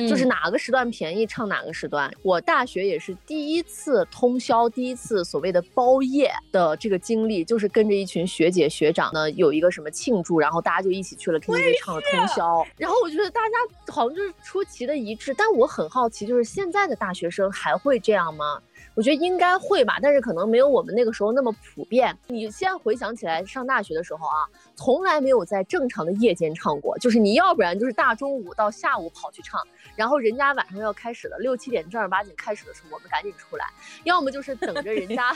[0.09, 2.12] 就是哪个时段便宜唱哪个时段。
[2.22, 12.66] 我大学也是第一次通宵，第一次所谓的包夜的这个经历，就是跟着一群学姐学长呢，有一个什么庆祝，然后大家就一起去了 KTV 唱了通宵。
[12.76, 18.61] 然后我觉得大家好像就是出奇的一致，但我很好奇，就是现在的大学生还会这样吗？
[18.95, 22.16] 我觉得应该会吧，但是可能没有我们那个时候那么普遍。
[22.27, 29.61] 你先回想起来，上大学的时候啊，从来没有在正常的夜间唱过，就是你要不然就是大中午到下午跑去唱，
[29.97, 33.66] 然后人家晚上要开始了，六七点正儿八经开始的时候，我们赶紧出来，
[34.05, 35.33] 要么就是等着人家。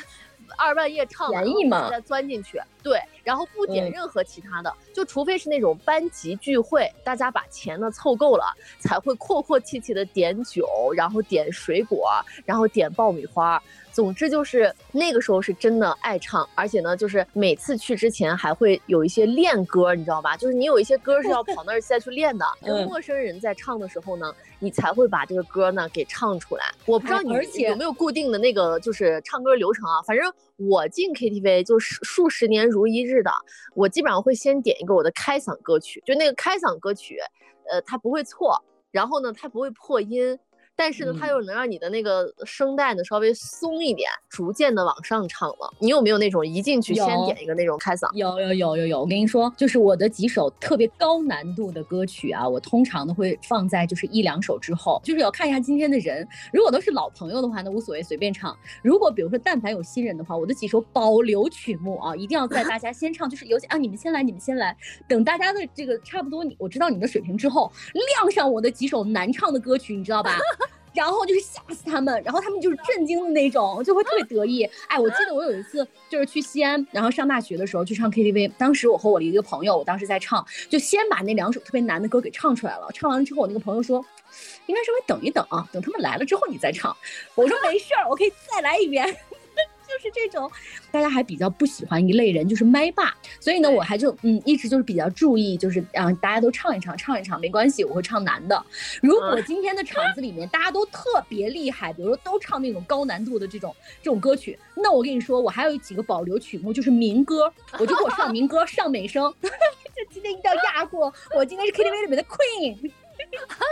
[0.57, 8.45] 二半夜唱便宜嘛，再钻进去，对，然后不点任何其他的，就除非是那种班级聚会，大家把钱呢凑够了，
[8.79, 12.11] 才会阔阔气气的点酒，然后点水果，
[12.45, 13.63] 然后点爆米花。
[13.97, 20.37] 总之就是那个时候是真的爱唱，而且呢，就是每次去之前还会有一些练歌，你知道吧？
[20.37, 22.45] 就是你有一些歌是要跑那儿再去练的。
[22.63, 26.67] 跟陌生人在唱的时候呢，你才会把这个歌呢给唱出来。
[26.85, 27.33] 我不知道你
[27.63, 30.03] 有没有固定的那个就是唱歌流程啊？
[30.03, 33.31] 反正我进 KTV 就是数十年如一日的，
[33.75, 37.17] 我基本上会先点一个我的开嗓歌曲，就那个开嗓歌曲，
[37.73, 40.39] 呃，它不会错，然后呢，它不会破音。
[40.77, 45.73] 但是呢，它又能让你的那个声带呢稍微松一点，逐渐的往上唱了。
[45.79, 48.13] 你有没有那种一进去先点一个那种开嗓？
[48.15, 49.01] 有有有有有。
[49.01, 56.29] 我跟你说，就是我的几首特别高难度的歌曲啊，我通常呢会放在就是一两首之后，就是要看一下今天的人。
[56.53, 58.55] 如果都是老朋友的话，那无所谓，随便唱。
[58.83, 64.77] 如果比如说但凡有新人的话，我的几首保留曲目啊，一定要在大家先唱，就是尤其啊，你们先来，你们先来，
[65.09, 70.37] 等大家的这个差不多，你我知道你的水平之后，亮上我的几首难唱的歌曲，你知道吧？
[70.97, 74.65] 然后就是吓死他们，然后他们就是震惊的那种，就会特别得意。
[74.89, 82.89] 哎，我记得我有一次就是去西安，然后上大学的时候去唱 KTV，当时我和我的一个朋友，我当时在唱，就先把那两首特别难的歌给唱出来了。
[82.95, 84.03] 唱完了之后，我那个朋友说，
[84.67, 86.97] 应该稍微等一等啊，等他们来了之后你再唱。
[87.35, 89.15] 我说没事儿，我可以再来一遍。
[89.97, 90.51] 就是这种，
[90.91, 93.15] 大家还比较不喜欢一类人，就是麦霸。
[93.41, 98.63] 所以呢，我还就嗯，一直就是比较注意，就是让大家都唱一唱，唱一唱没关系，我会唱难的。
[99.01, 109.33] 如果今天的场子里面大家都特别厉害，比如说都唱那种高难度的这种这种歌曲，那我跟你说，我还有几个保留曲目，就是民歌，我就给我上民歌，上美声。
[109.41, 112.91] 这今天一定要压过，我今天是 KTV 里面的 Queen。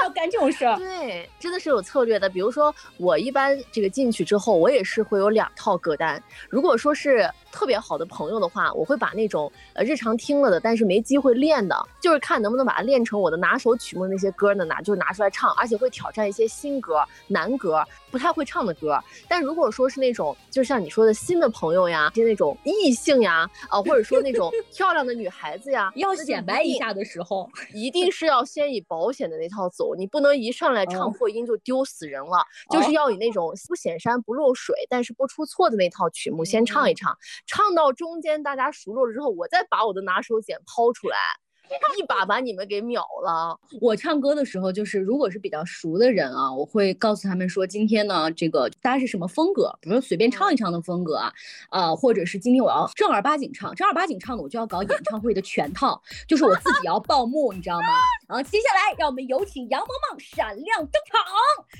[0.02, 2.28] 要 干这种事儿，对，真的是有策略的。
[2.28, 6.22] 比如说，我一般这个进去之后，我也是会有两套歌单。
[6.48, 7.28] 如果说是。
[7.54, 18.98] 特别好的朋友的话，我会把那种呃日常听了的，但是没机会练的，就是看能不能把它练成我的拿手曲目那些歌呢，拿就拿出来唱，而且会挑战一些新歌、难歌，不太会唱的歌。
[19.28, 37.16] 但如果说是那种，就像你说的新的朋友呀，就那种异性呀，啊，或者说那种 漂亮的女孩子呀，要显摆一下的时候，一定是要先以保险的那套走，你不能一上来唱破音就丢死人了，就是要以那种不显山不漏水，但是不出错的那套曲目先唱一唱。
[37.46, 41.16] 唱到中间，大家熟络了之后，我再把我的拿手锏抛出来。
[41.96, 43.58] 一把把你们给秒了。
[43.80, 51.32] 我唱歌的时候，就是如果是比较熟的人啊，我会告诉他们说，今天呢，这个大家是什么风格，比如说随便唱一唱的风格啊，
[51.70, 57.88] 呃，或者是今天我要正儿八经唱，正儿八经唱的，我就要搞演唱会的全套，就是我自己要报幕，你知道吗？
[58.26, 61.22] 然后接下来让我们有请杨萌萌闪亮登场，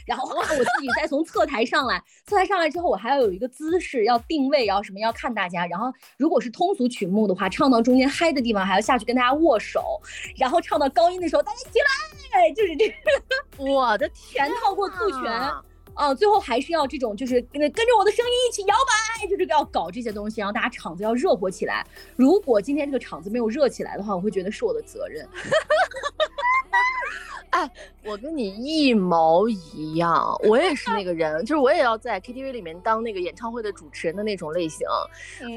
[0.04, 5.66] 然后我自己再从侧台上来，侧台上来之后，我还要有一个姿势，要定位，然后什么，要看大家。
[5.66, 10.00] 然后如果是通俗曲目的话，唱到中间嗨的地方，还要下去跟大家握手。
[10.36, 11.78] 然后唱到高音的时候，大家起
[12.34, 12.94] 来，就是这个，
[13.64, 15.32] 我的全套过兔拳，
[15.94, 18.74] 啊，最后还是要这种，就是跟跟着我的声音一起摇
[19.20, 21.86] 摆，就是要搞这些东西，然后大家场子要热火起来。
[22.16, 25.28] 如果今天这个场子没有热起来的话，我会觉得是我的责任。
[27.50, 27.70] 哎，
[28.06, 34.86] 我跟你一毛一样，我也是那个人，就是我也要在 KTV 里面当那个演唱会的主持人的那种类型。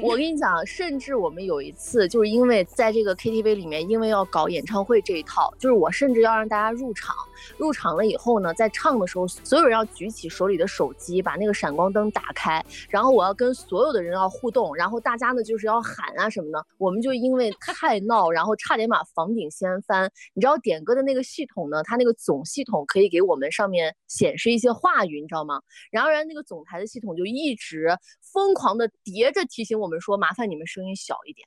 [0.02, 7.14] 我跟你讲，甚至我们有一次，就是因为在这个 KTV 里面，因为要搞演唱会这一套，就是我甚至要让大家入场，
[7.58, 16.64] 入场了以后呢，在唱的时候，所有人要举起手里的手机，把那个闪光灯打开，然后我要跟所有的人要互动，然后大家呢就是要喊啊什么的。
[16.78, 20.10] 我们就因为太闹，然后差点把房顶掀翻。
[20.32, 21.82] 你知道点歌的那个系统呢？
[21.82, 25.60] 它那个总系统可以给我们上面显示一些话语，你知道吗？
[25.90, 27.96] 然而那个总台的系统就一直
[28.32, 31.46] 疯狂的叠着提醒我们说，麻烦你们声音小一点。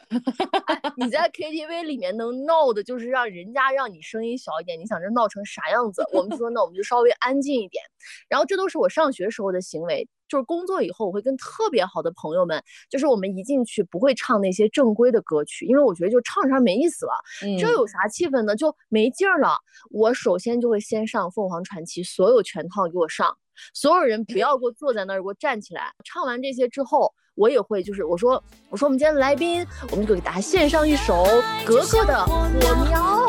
[0.97, 4.80] 你在 KTV 里面能闹的，就是让人家让你声音小一点。
[4.80, 6.04] 你想这闹成啥样子？
[6.13, 7.84] 我们说，那我们就稍微安静一点。
[8.27, 10.08] 然后这都是我上学时候的行为。
[10.31, 17.11] 就是工作以后，我会跟特别好的朋友们，就是我们一进去不会唱那些正规的歌曲，因为我觉得就唱唱没意思了。
[17.59, 18.55] 这有啥气氛呢？
[18.55, 19.57] 就没劲儿了。
[19.89, 23.37] 我首先就会先上凤凰传奇，所有全套给我上，
[23.73, 25.91] 所有人不要给我坐在那儿，给我站起来。
[26.05, 31.25] 唱完这些之后，我也会就是我说我说我们今天的来宾，我们就给大家献上一首
[31.65, 32.73] 格格的《火苗》。
[32.89, 33.27] 然后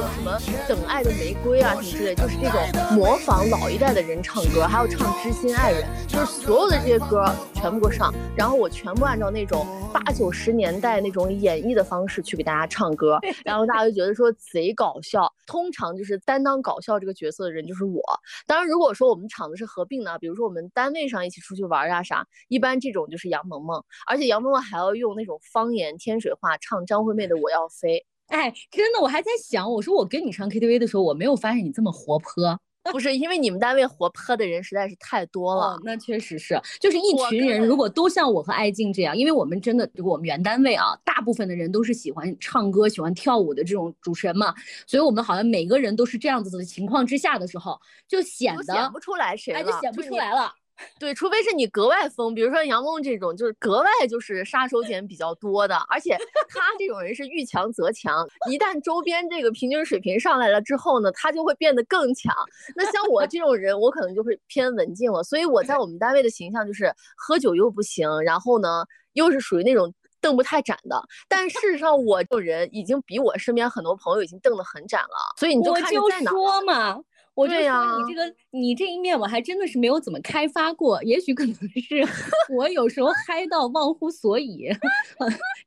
[0.00, 15.30] 种什么等爱的玫瑰啊什么之类，就是那种模仿老一代的人唱歌，还有唱知心爱人，就是所有的这些歌全部给我上，然后我全部按照那种八九十年代那种演绎的方式去给大家唱歌， 然后大家就觉得说贼搞笑。
[15.46, 18.00] 通常就是担当搞笑这个角色的人就是我。
[18.46, 27.98] 当然，如果说我们场子是合并的，比如说我们单位上一起出去玩啊啥，一般这种就是杨萌萌，而且杨萌萌还要用那种方言天水话唱张惠妹的《我要飞》。
[28.30, 32.58] 哎，真的，我还在想，我说我跟你唱 KTV 的时候，我没有发现你这么活泼，
[32.92, 35.78] 不是因为你们单位活泼的人实在是太多了。
[35.84, 44.54] 那确实是，就是一群人，如果都像我和艾静这样，因为我们真的，我们原单位啊，大部分的人都是喜欢唱歌、喜欢跳舞的这种主持人嘛，
[44.86, 50.50] 所以我们好像每个人都是这样子的情况之下的时候，就显得显不出来谁了，就显不出来了。
[50.98, 56.16] 对，除非是你格外疯，比如说杨梦这种，就是格外就是杀手锏比较多的，而且
[56.48, 62.34] 他这种人是遇强则强，一旦周边这个平均水平上来了之后呢，他就会变得更强。
[62.74, 71.02] 那像我这种人，我可能就会偏文静了，所以我在我们单位的形象就是喝酒又不行，然后呢又是属于那种瞪不太展的。
[71.28, 76.30] 但事实上，我这种人已经比我身边很多朋友已经瞪得很展了，所以你就看在哪。
[76.30, 76.98] 说嘛。
[77.40, 82.06] 我就说你这个你这一面我还真的是没有怎么开发过，也许可能是
[82.54, 84.68] 我有时候嗨到忘乎所以，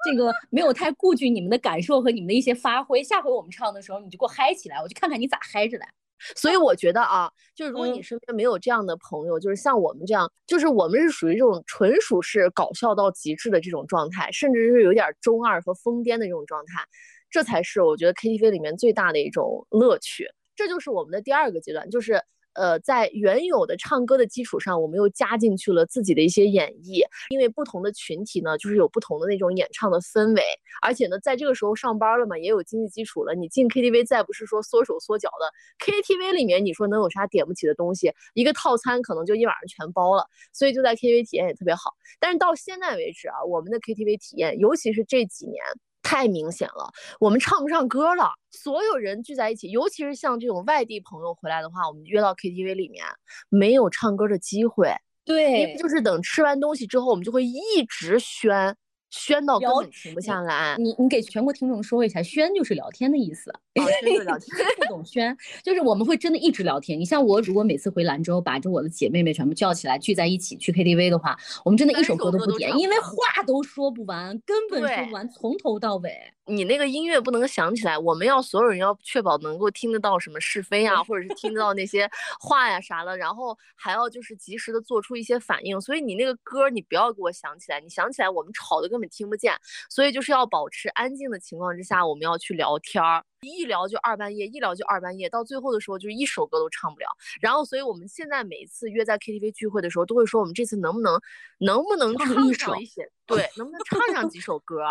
[0.05, 3.01] 这个没有太顾及你们的感受和你们的一些发挥。
[3.01, 5.88] 下回我们唱的时候你就给我嗨起来，我就看看你咋嗨着来。
[6.36, 16.81] 所以我觉得啊，就是如果你身边没有这样的朋友，就是像我们这样，就是我们是属于这种纯属是搞笑到极致的这种状态，甚至是有点中二和疯癫的这种状态，
[17.29, 20.25] 这才是我觉得 KTV 里面最大的一种乐趣。
[20.55, 22.21] 这就是我们的第二个阶段，就是
[22.53, 27.03] 呃，在原有的唱歌的基础上，我们又加进去了自己的一些演绎。
[27.29, 30.43] 因为不同的群体呢，就是有不同的那种演唱的氛围，
[30.83, 33.33] 而且呢，在这个时候上班了嘛，也有经济基础了。
[33.33, 35.51] 你进 KTV 再不是说缩手缩脚的
[35.83, 38.13] ，KTV 里面你说能有啥点不起的东西？
[38.35, 41.95] 一个套餐可能就一晚上全包了，所以就在 KTV 体验也特别好。
[42.19, 45.59] 但是到现在为止啊，我们的 KTV 体验，尤其是这几年。
[46.03, 48.29] 太明显了，我们唱不上歌了。
[48.51, 53.03] 所有人聚在一起，尤其是像这种外地朋友回来的话，我们约到 KTV 里面，
[53.49, 54.93] 没有唱歌的机会。
[55.25, 58.75] 对，就是等吃完东西之后，我们就会一直喧
[59.11, 60.75] 喧到根本停不下来。
[60.77, 63.53] 你你给全国听众说一下，喧就是聊天的意思。
[63.81, 66.99] 宣就是聊天， 不懂宣就是我们会真的一直聊天。
[66.99, 76.12] 你像我，如果每次回兰州，把着我的姐妹妹全部叫起来聚在一起去 KTV 的话，我们真的一首歌都不点，因为话都说不完，根本说不完，从头到尾。
[76.45, 85.79] 你那个音乐不能响起来，我们要所有人要确保能够听得到什么是非啊，或者是听得到那些话呀啥的，然后还要就是及时的做出一些反应。
[85.79, 89.53] 所以你那个歌你不要给我响起来，你响起来我们吵的根本听不见。
[89.89, 97.08] 所以就是要保持安静的情况之下，我们要去聊天儿，一聊就二半夜，一聊就二半夜，到最后的时候就是一首歌都唱不了。
[97.41, 101.19] 然后，所以我们现在每一次约在 KTV 聚会的时候，都会说我们这次能不能
[101.60, 104.84] 能不能唱上一些，对，能不能唱上几首歌。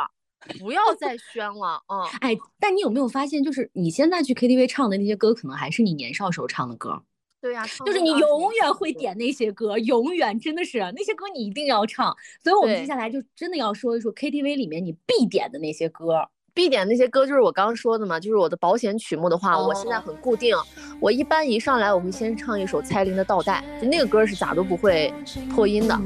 [0.58, 7.00] 不要再宣了，嗯，哎，但你有没有发现，就是你现在去 KTV 唱的那些歌，可能还是你年少时候唱的歌。
[7.40, 12.12] 对呀，就是你永远会点那些歌，永远真的是那些歌你一定要唱。
[12.42, 16.28] 所以我们接下来就真的要说一说 KTV 里面你必点的那些歌。
[16.54, 20.54] 必点那些歌就是我刚刚说的嘛，就是我的保险曲目的话，我现在很固定。
[21.00, 25.12] 我一般一上来我会先唱一首蔡琳的《倒带》，就那个歌是咋都不会
[25.54, 25.98] 破音的。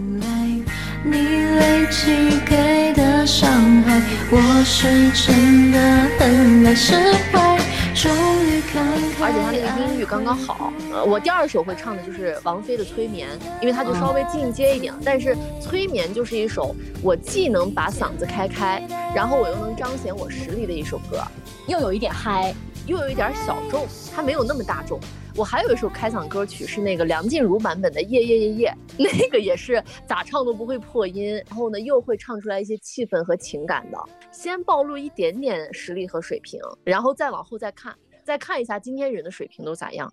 [1.05, 3.51] 你累积给的伤
[3.83, 5.79] 害，我是真的
[6.19, 6.95] 很难释
[7.33, 7.59] 怀。
[7.97, 8.13] 终
[8.45, 8.87] 于看
[9.23, 10.71] 而且他那个音域刚刚好。
[10.93, 13.27] 呃，我第二首会唱的就是王菲的《催眠》，
[13.63, 14.93] 因为它就稍微进阶一点。
[15.03, 21.23] 但是《催眠》就是一首我既能把嗓子开开，然后我又能彰显我实力的一首歌，
[21.67, 22.55] 又有一点嗨，
[22.87, 25.01] 又有一点小众，它没有那么大众。
[25.39, 28.75] 我还有一首开嗓歌曲是那个梁静茹版本的《夜夜夜夜》，
[29.21, 33.99] 那个也是咋唱都不会破音，然后呢又会唱出来一些气氛和情感的。
[34.33, 37.95] 先暴露一点点实力和水平，然后再往后再看，
[38.27, 40.13] 再看一下今天人的水平都咋样。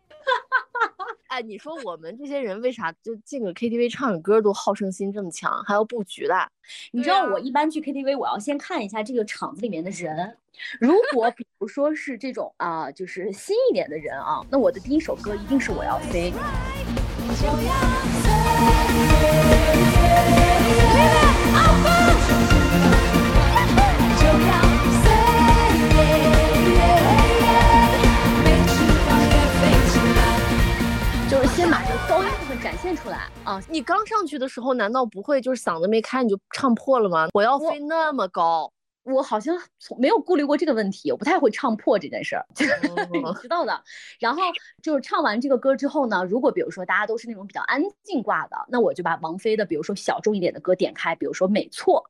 [1.30, 6.48] 哎，你说我们这些人为啥就进个 KTV 唱个歌都好胜心这么强，还要布局的？
[6.92, 10.38] 你知道我一般去 KTV，我要先看一下这个场子里面的人。
[10.80, 16.32] 如果比如说是这种啊，就是新一点的人啊，那我的第一首歌一定是我要飞。
[31.64, 33.62] 就是先把这个高音部分展现出来啊！
[33.70, 37.30] 你刚上去的时候，难道不会就是嗓子没开你就唱破了吗？
[37.34, 38.70] 我要飞那么高。
[39.04, 42.46] 我好像从没有顾虑过这个问题，我不太会唱破这件事儿，
[43.12, 43.82] 你知道的。
[44.20, 44.42] 然后
[44.82, 52.04] 就是唱完这个歌之后呢，如果比如说大家都是那种比较安静挂的，那我就把王菲的，比如说小众一点的歌点开，比如说《美错》，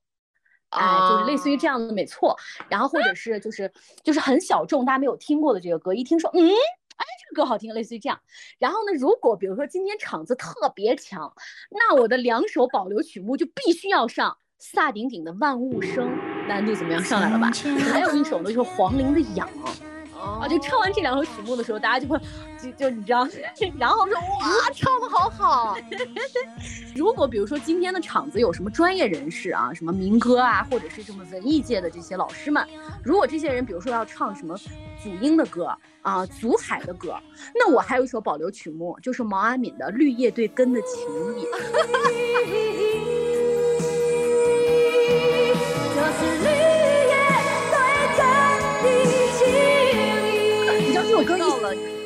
[0.77, 2.35] 哎，就是类似于这样的《美错》，
[2.69, 3.71] 然后或者是就是
[4.03, 6.49] 就是很小众，大家没有听过的这个歌，一听说嗯，
[6.97, 8.19] 哎，这个歌好听，类似于这样。
[8.59, 11.33] 然后呢，如果比如说今天场子特别强，
[11.69, 14.37] 那我的两首保留曲目就必须要上。
[14.59, 16.09] 萨顶顶的万物生
[16.47, 17.03] 难度怎么样？
[17.03, 17.51] 上来了吧？
[17.91, 19.49] 还有一首呢，就是黄龄的痒。
[20.23, 22.19] 啊，就唱完这两首曲目的时候，大家就会
[22.61, 23.27] 就就你知道，
[23.77, 25.77] 然后说哇， 唱的好好。
[26.95, 32.65] 如果比如说今天的场子有什么专业人士啊，什么民歌啊，或者是什么文艺界的这些老师们，
[33.03, 34.55] 如果这些人比如说要唱什么
[35.01, 37.15] 祖英的歌啊，祖海的歌，
[37.55, 41.01] 那我还有一首保留曲目，就是毛阿敏的《绿叶对根的情
[41.37, 41.45] 谊》。
[45.85, 46.72] 你知道
[51.15, 51.37] 这首歌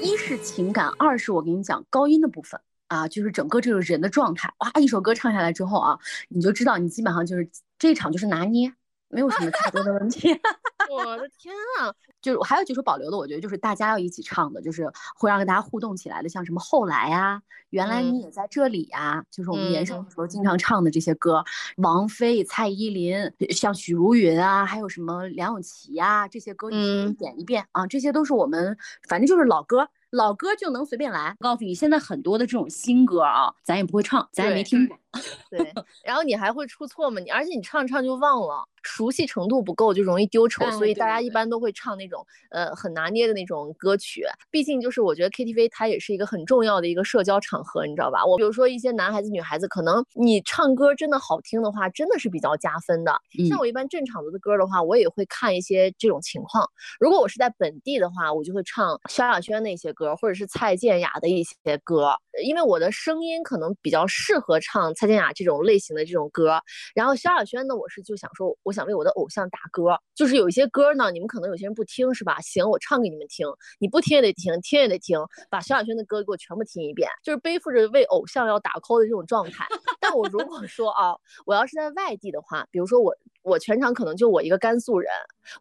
[0.01, 4.53] 一一是情感，二是我跟你讲高音的部分啊，就是整个这个人的状态。
[4.57, 5.97] 哇，一首歌唱下来之后啊，
[6.27, 7.49] 你就知道你基本上就是
[7.79, 8.73] 这一场就是拿捏。
[9.07, 10.27] 没有什么太多的问题。
[10.91, 11.87] 我的天啊！
[12.27, 21.41] 就是还有几首保留的，我觉得就是大家要一起唱的，就是会让大家互动起来的，像什么后来啊，原来你也在这里呀，就是我们年少的时候经常唱的这些歌。
[21.77, 29.87] 王菲、蔡依林，像许茹芸啊，还有什么梁咏琪啊，这些歌你点一遍啊，这些都是我们反正就是老歌。
[30.11, 34.97] 老歌就能随便来，告诉你，现在很多的这种新歌啊，咱也不会唱，咱也没听过。
[35.49, 37.19] 对，然后你还会出错吗？
[37.19, 38.67] 你而且你唱唱就忘了。
[38.83, 44.23] 熟悉程度不够就容易丢丑，所以大家一般都会唱那种呃很拿捏的那种歌曲。
[44.49, 48.23] 毕竟就是我觉得 KTV 它也是一个很重要的一个社交场合，你知道吧？
[48.25, 53.13] 我比如说一些男孩子女孩子，可能你唱歌真的好听的话，真的是比较加分的。
[53.49, 56.65] 像我一般正场子的歌的话，我也会看一些这种情况。
[56.97, 66.57] 如果我是在本地的话，我就会唱萧亚轩那些歌，或者是蔡健雅的一些歌，因为我的声音可能比较适合唱蔡健雅这种类型的这种歌。
[66.95, 68.77] 然后萧亚轩呢，我是就想说我。
[68.77, 72.39] 想为我的偶像打歌，就是有一些歌呢，你们可能有些人不听是吧？
[72.41, 73.47] 行，我唱给你们听，
[73.79, 75.17] 你不听也得听，听也得听，
[75.49, 79.65] 把萧亚轩的歌给我全部听一遍，就是背负着为偶像要打 call 的这种状态。
[79.99, 81.15] 但我如果说啊，
[81.47, 83.11] 我要是在外地的话，比如说我。
[83.43, 85.09] 我全场可能就我一个甘肃人，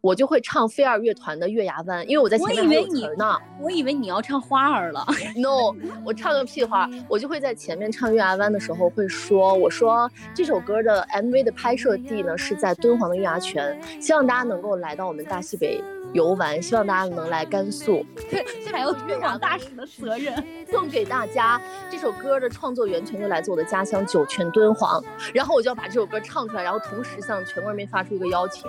[0.01, 3.37] 我就会唱飞儿乐团的《月牙湾》，因为我在前面还有词呢。
[3.61, 5.05] 我以为你要唱花儿了
[5.37, 5.73] ，no，
[6.05, 15.83] 我唱个屁花，我就会在前面唱《月牙湾》的时候会说，我说这首歌的 MV 的拍摄地呢是在敦煌的月牙泉，希望大家能够来到我们大西北。
[16.13, 18.05] 游玩，希望大家能来甘肃。
[18.31, 20.33] 对还有推广大使的责任，
[20.71, 21.61] 送给大家
[21.91, 25.03] 这首歌的创作源泉就来自我的家乡酒泉敦煌。
[25.33, 28.63] 然后我就要把这首歌唱出来，然后同时向全国人民发出一个邀请，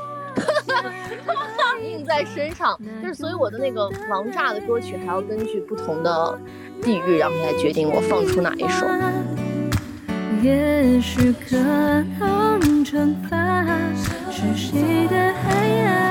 [1.83, 2.79] 印在身上。
[3.03, 6.39] 就是所以我的那个王炸的歌曲还要根据不同的
[6.83, 8.87] 地域，然后来决定我放出哪一首。
[10.43, 13.67] 也许可能惩罚
[14.31, 16.09] 是谁的海洋。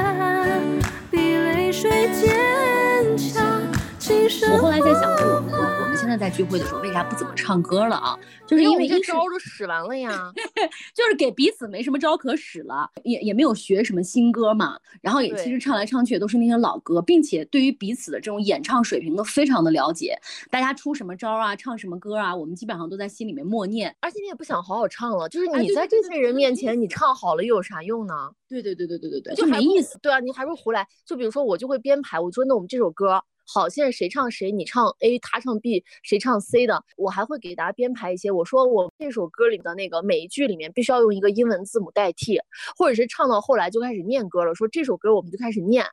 [4.10, 8.18] 我后来在想，我们现在在聚会的时候为啥不怎么唱歌了啊？
[8.48, 10.32] 就是因为一招都使完了呀，
[10.96, 14.80] 就是给彼此没什么招可使了，也也没有学什么新歌嘛。
[15.02, 20.18] 然后也其实唱来唱去也都是那些老歌，并且对于彼此的这种演唱水平都非常的了解。
[20.50, 23.94] 大家出什么招啊，唱什么歌啊，我们基本上都在心里面默念。
[24.00, 28.32] 而且你也不想好好唱了，就是你在这些人面前你唱好了又有啥用呢？
[28.48, 30.00] 对对对对对对对，就没意思。
[30.02, 30.88] 对啊，你还不如胡来。
[31.06, 33.22] 就比如说我就会编排，我说那我们这首歌。
[33.50, 38.30] 好，现在谁唱谁，你唱 A，他唱 B，谁唱 C 的，我还会给大家编排一些。
[38.30, 42.38] 我说我这首歌里的那个每一句里面必须要用一个英文字母代替，
[42.78, 45.86] 或者是唱到后来就开始念歌了，说这首歌我们就开始念，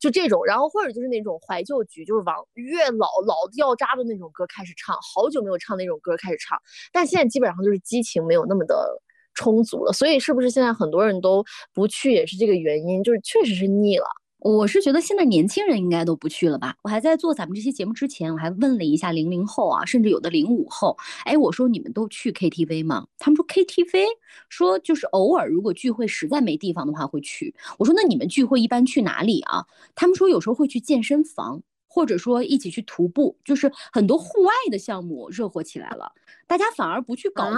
[0.00, 0.42] 就这种。
[0.46, 6.58] 然后或者就是那种怀旧曲，就是往越老老掉渣的那种歌开始唱，好久没有唱那种歌开始唱。
[6.92, 8.88] 但现在基本上就是激情没有那么的
[9.34, 11.44] 充足了，所以是不是现在很多人都
[11.74, 14.06] 不去也是这个原因，就是确实是腻了。
[14.44, 16.74] 我是觉得现在年轻人应该都不去了吧？
[16.82, 23.06] 我还在做咱们这期节目之前，我还问了一下零零后啊，甚至有的零五后，哎，我说你们都去 KTV 吗？
[23.20, 24.04] 他们说 KTV，
[24.48, 27.54] 说就是偶尔如果聚会实在没地方的话会去。
[27.78, 29.64] 我说那你们聚会一般去哪里啊？
[29.94, 36.10] 他们说有时候会去健身房，或者说一起去徒步，就是很多户外的项目热火起来了。
[36.52, 37.48] 大家反而不去搞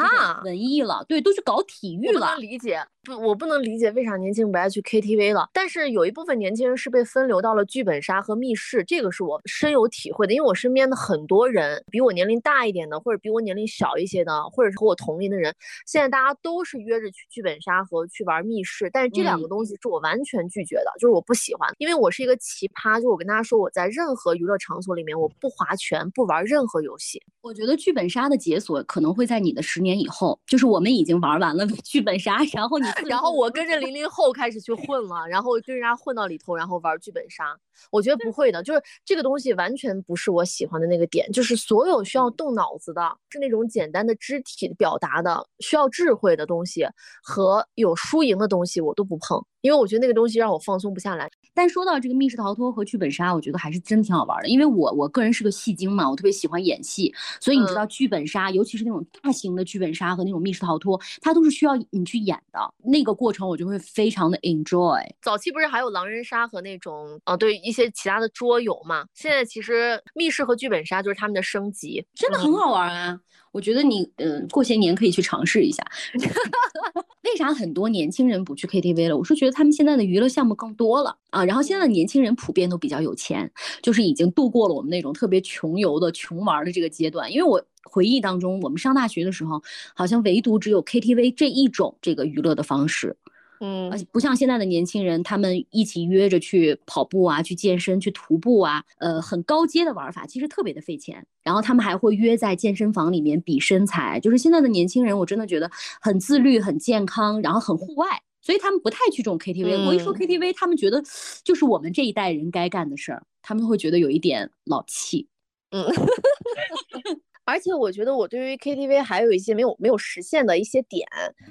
[0.44, 2.20] 文艺了，对，都去搞体育了。
[2.20, 5.50] 不能理解，不，我不能理解为啥年轻人不爱去 KTV 了。
[5.52, 10.32] 但是有一部分年轻人是被分流到了剧本杀和密室，这个是我深有体会的。
[10.32, 15.52] 因为我身边的很多人，比我年龄大一点的，或者比我年龄小一些的，或者是和我同龄的人，
[15.88, 18.88] 现在大家都是约着去剧本杀和去玩密室。
[18.92, 23.00] 但是这两个东西是我完全拒绝的，就是我不喜欢，因为我是一个奇葩。
[23.02, 27.20] 就我跟大家说，我在任何娱乐场所里面，我不划拳，不玩任何游戏。
[27.42, 28.83] 我觉得剧本杀的解锁。
[28.84, 37.44] 可能会在你的十年以后，就是我们已经玩完了 剧本杀，然后你，然后我跟着零零后开始去混了，然后跟人家混到里头，然后玩剧本杀。
[37.90, 46.86] 我觉得不会的，就是这个东西完全不是我喜欢的那个点，就是所有需要动脑子的，是那种简单的肢体表达的，需要智慧的东西
[47.22, 51.26] 和有输赢的东西，我都不碰，因为我觉得那个东西让我放松不下来。
[51.54, 65.02] 但说到这个密室逃脱和剧本杀，我觉得还是真挺好玩的，因为我我个人是个戏精嘛，我特别喜欢演戏，所以你知道剧本杀，尤其是那种大型的剧本杀和那种密室逃脱，它都是需要你去演的，那个过程我就会非常的 enjoy。
[65.22, 67.54] 早期不是还有狼人杀和那种啊，对。
[67.64, 73.18] 一些其他的桌游嘛，现在其实密室和剧本杀就是他们的升级，真的很好玩啊！
[73.52, 75.82] 我觉得你嗯，过些年可以去尝试一下。
[77.24, 79.16] 为啥很多年轻人不去 KTV 了？
[79.16, 83.50] 我是觉得他们现在的娱乐项目更多了啊，然后现在的年轻人普遍都比较有钱，
[83.82, 87.32] 就是已经度过了我们那种特别穷游的、穷玩的这个阶段。
[87.32, 89.62] 因为我回忆当中，我们上大学的时候，
[89.94, 93.16] 好像唯独只有 KTV 这一种这个娱乐的方式。
[93.60, 101.26] 嗯，而且不像现在的年轻人，他们一起约着去跑步啊，去健身，去徒步啊，呃，很高阶的玩法，其实特别的费钱。
[101.42, 108.06] 然后他们还会约在健身房里面比身材，就是现在的年轻人，我真的觉得很自律、很健康，然后很户外，
[108.40, 109.86] 所以他们不太去这种 KTV。
[109.86, 111.02] 我一说 KTV，他们觉得
[111.44, 115.28] 就是我们这一代人该干的事儿，他们会觉得有一点老气。
[115.70, 115.86] 嗯。
[117.46, 121.06] 而且我觉得我对于 KTV 还有一些没有没有实现的一些点，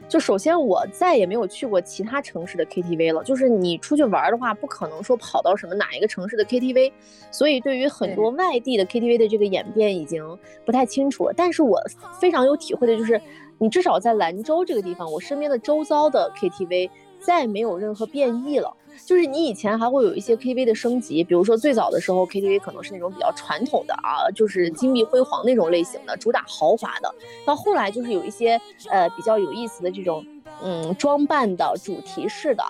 [0.09, 3.23] 就首先我再也没有去过其他城市的 KTV 了。
[3.23, 6.91] 就是你出去玩的话，不可能说跑到什么哪一个城市的 KTV，
[7.29, 10.23] 所以对于很多外地的 KTV 的这个演变已经
[10.65, 11.33] 不太清楚了。
[11.37, 11.79] 但是我
[12.19, 13.21] 非常有体会的就是，
[13.59, 16.89] 你至少在兰州这个地方，我身边的周遭的 KTV
[17.19, 18.75] 再没有任何变异了。
[19.05, 27.13] 就是你以前还会有一些 KTV 的升级，比如说最早的时候 KTV 可能是那种比较传统的啊，就是金碧辉煌那种类型的，主打豪华的。
[27.45, 30.25] 到后来就是有一些呃比较有意思的这种
[30.61, 32.63] 嗯装扮的主题式的，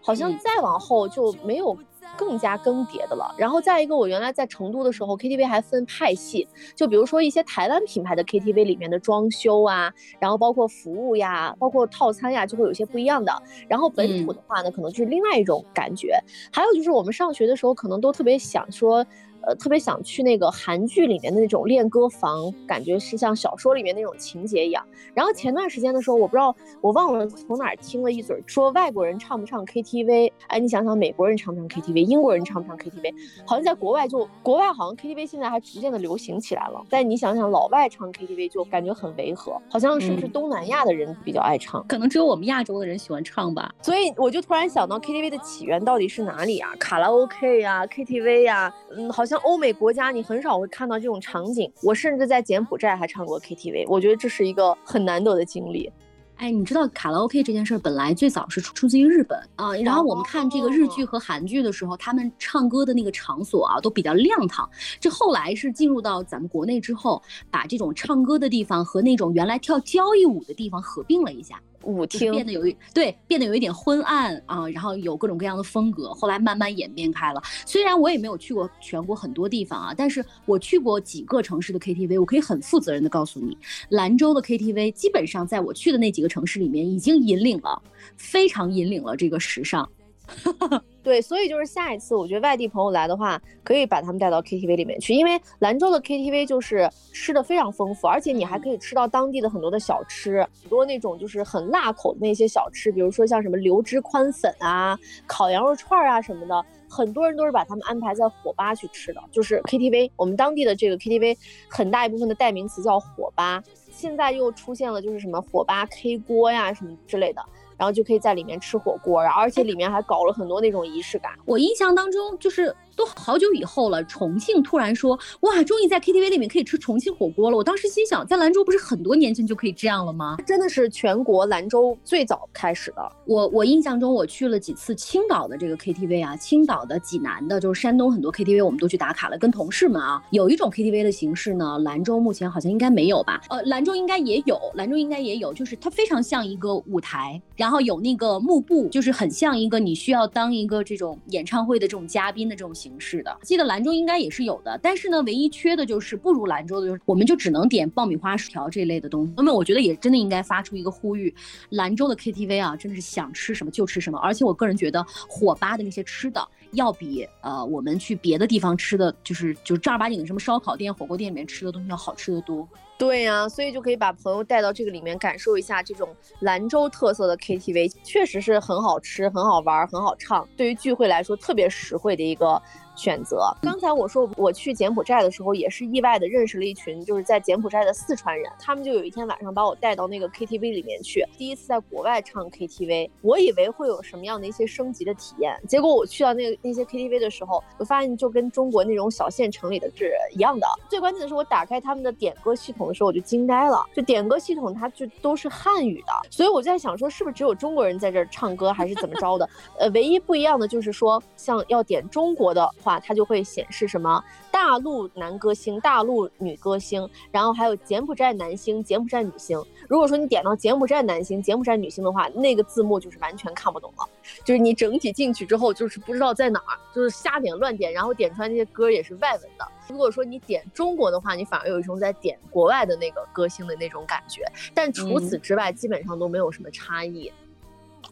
[0.00, 1.76] 好像再往后就没有。
[2.16, 13.32] 更加更迭的了，然后再一个，我原来在成都的时候，KTV 还分派系，就比如说一些台湾品牌的 KTV 里面的装修啊，然后包括服务呀，包括套餐呀，就会有些不一样的。
[13.68, 16.18] 然后本土的话呢，可能就是另外一种感觉。
[16.52, 19.06] 还有就是我们上学的时候，可能都特别想说。
[19.42, 24.84] 呃，特别想去那个韩剧里面的那种练歌房，感觉是像小说里面那种情节一样。
[25.14, 30.30] 然后前段时间的时候，我不知道我忘了从哪儿听了一嘴，说外国人唱不唱 KTV？
[30.48, 32.04] 哎，你想想，美国人唱不唱 KTV？
[32.04, 33.14] 英国人唱不唱 KTV？
[33.46, 36.84] 好像在国外就国外好像 KTV 现在还逐渐的流行起来了。
[36.90, 41.82] 但你想想，老外唱 KTV 就感觉很违和，好像是不是东南亚的人比较爱唱？
[41.88, 43.72] 可能只有我们亚洲的人喜欢唱吧。
[43.82, 46.70] 所以我就突然想到 KTV 的起源到底是哪里啊？
[46.78, 49.29] 卡拉 OK 呀，KTV 呀，嗯，好像。
[49.30, 51.72] 像欧美国家，你很少会看到这种场景。
[51.84, 55.88] 我甚至在柬埔寨还唱过 KTV，我觉得这是一个很难得的经历。
[56.34, 64.68] 哎，你知道卡拉 OK 这件事儿本来最早是出出自于日本啊，然后我们看这个日剧和韩剧的时候，他们唱歌的那个场所啊都比较亮堂。
[64.98, 67.22] 这后来是进入到咱们国内之后，
[67.52, 71.62] 把这种唱歌的地方和那种原来跳交谊舞的地方合并了一下。
[71.84, 77.42] 舞厅变得有一对变得有一点昏暗啊，然后有各种各样的风格，后来慢慢演变开了。
[77.64, 83.56] 虽然我也没有去过全国很多地方啊，但是我去过几个城市的 KTV，我可以很负责任的告诉你，
[83.88, 87.80] 兰州的 KTV 基本上在我去的那几个城市里面已经引领了，
[88.16, 89.88] 非常引领了这个时尚。
[91.02, 109.22] 对，所以就是下一次，我觉得外地朋友来的话，可以把他们带到 KTV 里面去，因为兰州的 KTV 就是吃的非常丰富，而且你还可以吃到当地的很多的小吃，很多那种就是很辣口的那些小吃，比如说像什么流汁宽粉啊、烤羊肉串啊什么的，很多人都是把他们安排在火吧去吃的。
[109.32, 111.36] 就是 KTV，我们当地的这个 KTV
[111.68, 117.42] 很大一部分的代名词叫火吧，现在又出现了就是什么火吧 K 锅呀什么之类的。
[117.80, 121.32] 然后就可以在里面吃火锅，然后而且里面还搞了很多那种仪式感。
[121.46, 122.76] 我印象当中就是。
[122.96, 127.56] 都好久以后了，重庆突然说哇，终于在 KTV 里面可以吃重庆火锅了。
[127.56, 130.36] 我当时心想，在兰州不是很多年前就可以这样了吗？
[130.46, 133.12] 真的是全国兰州最早开始的。
[133.26, 140.22] 我我印象中我去了几次青岛的这个 KTV 啊，青岛的、济南的，就是山东很多 KTV 我们都去打卡了，跟同事们啊。
[140.30, 143.40] 有一种 KTV 的形式呢，兰州目前好像应该没有吧？
[143.48, 153.38] 呃，兰州应该也有，兰州应该也有，就是它非常像一个舞台，然后有那个幕布，就是很像一个你需要当一个这种演唱会的这种嘉宾的这种形式的。
[153.42, 153.60] 记得。
[153.70, 159.32] 兰州应该也是有的，但是呢，唯一缺的就是不如兰州的，就是我们就只能点爆米花、薯条这一类的东西。
[159.36, 161.32] 那么我觉得也真的应该发出一个呼吁，
[161.68, 164.18] 兰州的 KTV 啊，真的是想吃什么就吃什么。
[164.18, 172.68] 而且我个人觉得，火吧的那些吃的要比呃我们去别的地方吃的就是就是正儿八经的什么烧烤店、火锅店里面吃的东西要好吃的多。
[172.98, 180.46] 对呀，所以就可以把朋友带到这个里面，感受一下这种兰州特色的 KTV，确实是很好吃、很好玩、很好唱。
[180.54, 182.60] 对于聚会来说，特别实惠的一个。
[182.94, 183.52] 选择。
[183.62, 188.50] 刚才我说我去柬埔寨的时候，也是意外的认识了一群就是在柬埔寨的四川人。
[188.58, 195.56] 他们就有一天晚上把我带到那个 KTV 里面去，第一次在国外唱 KTV，我以为会有什么样的一些升级的体验。
[195.68, 200.66] 结果我去到那个那些 KTV 的时候，我发现就跟中国那种小县城里的是一样的。
[200.88, 203.84] 最关键的是，我打开他们的点歌系统的时候，我就惊呆了。
[203.94, 206.12] 就点歌系统，它就都是汉语的。
[206.30, 209.48] 所以我在想说，是不是只有中国人在这儿唱歌，还是怎么着的？
[209.78, 212.98] 呃，唯一不一样的就是说，像要点中国的话。
[213.00, 219.62] 它就会显示什么大陆男歌星、大陆女歌星，然后还有柬埔寨男星、柬埔寨女星。
[219.88, 224.08] 如果说你点到柬埔寨男星、柬埔寨女星的话，那个字幕就是完全看不懂了，
[224.44, 229.66] 就是你整体进去之后就是不知道在哪儿，就是瞎点乱点，然后点出来那些歌也是外文的。
[229.88, 234.44] 如果说你点中国的话，你反而有一种在点国外的那个歌星的那种感觉。
[234.74, 237.32] 但除此之外，基本上都没有什么差异。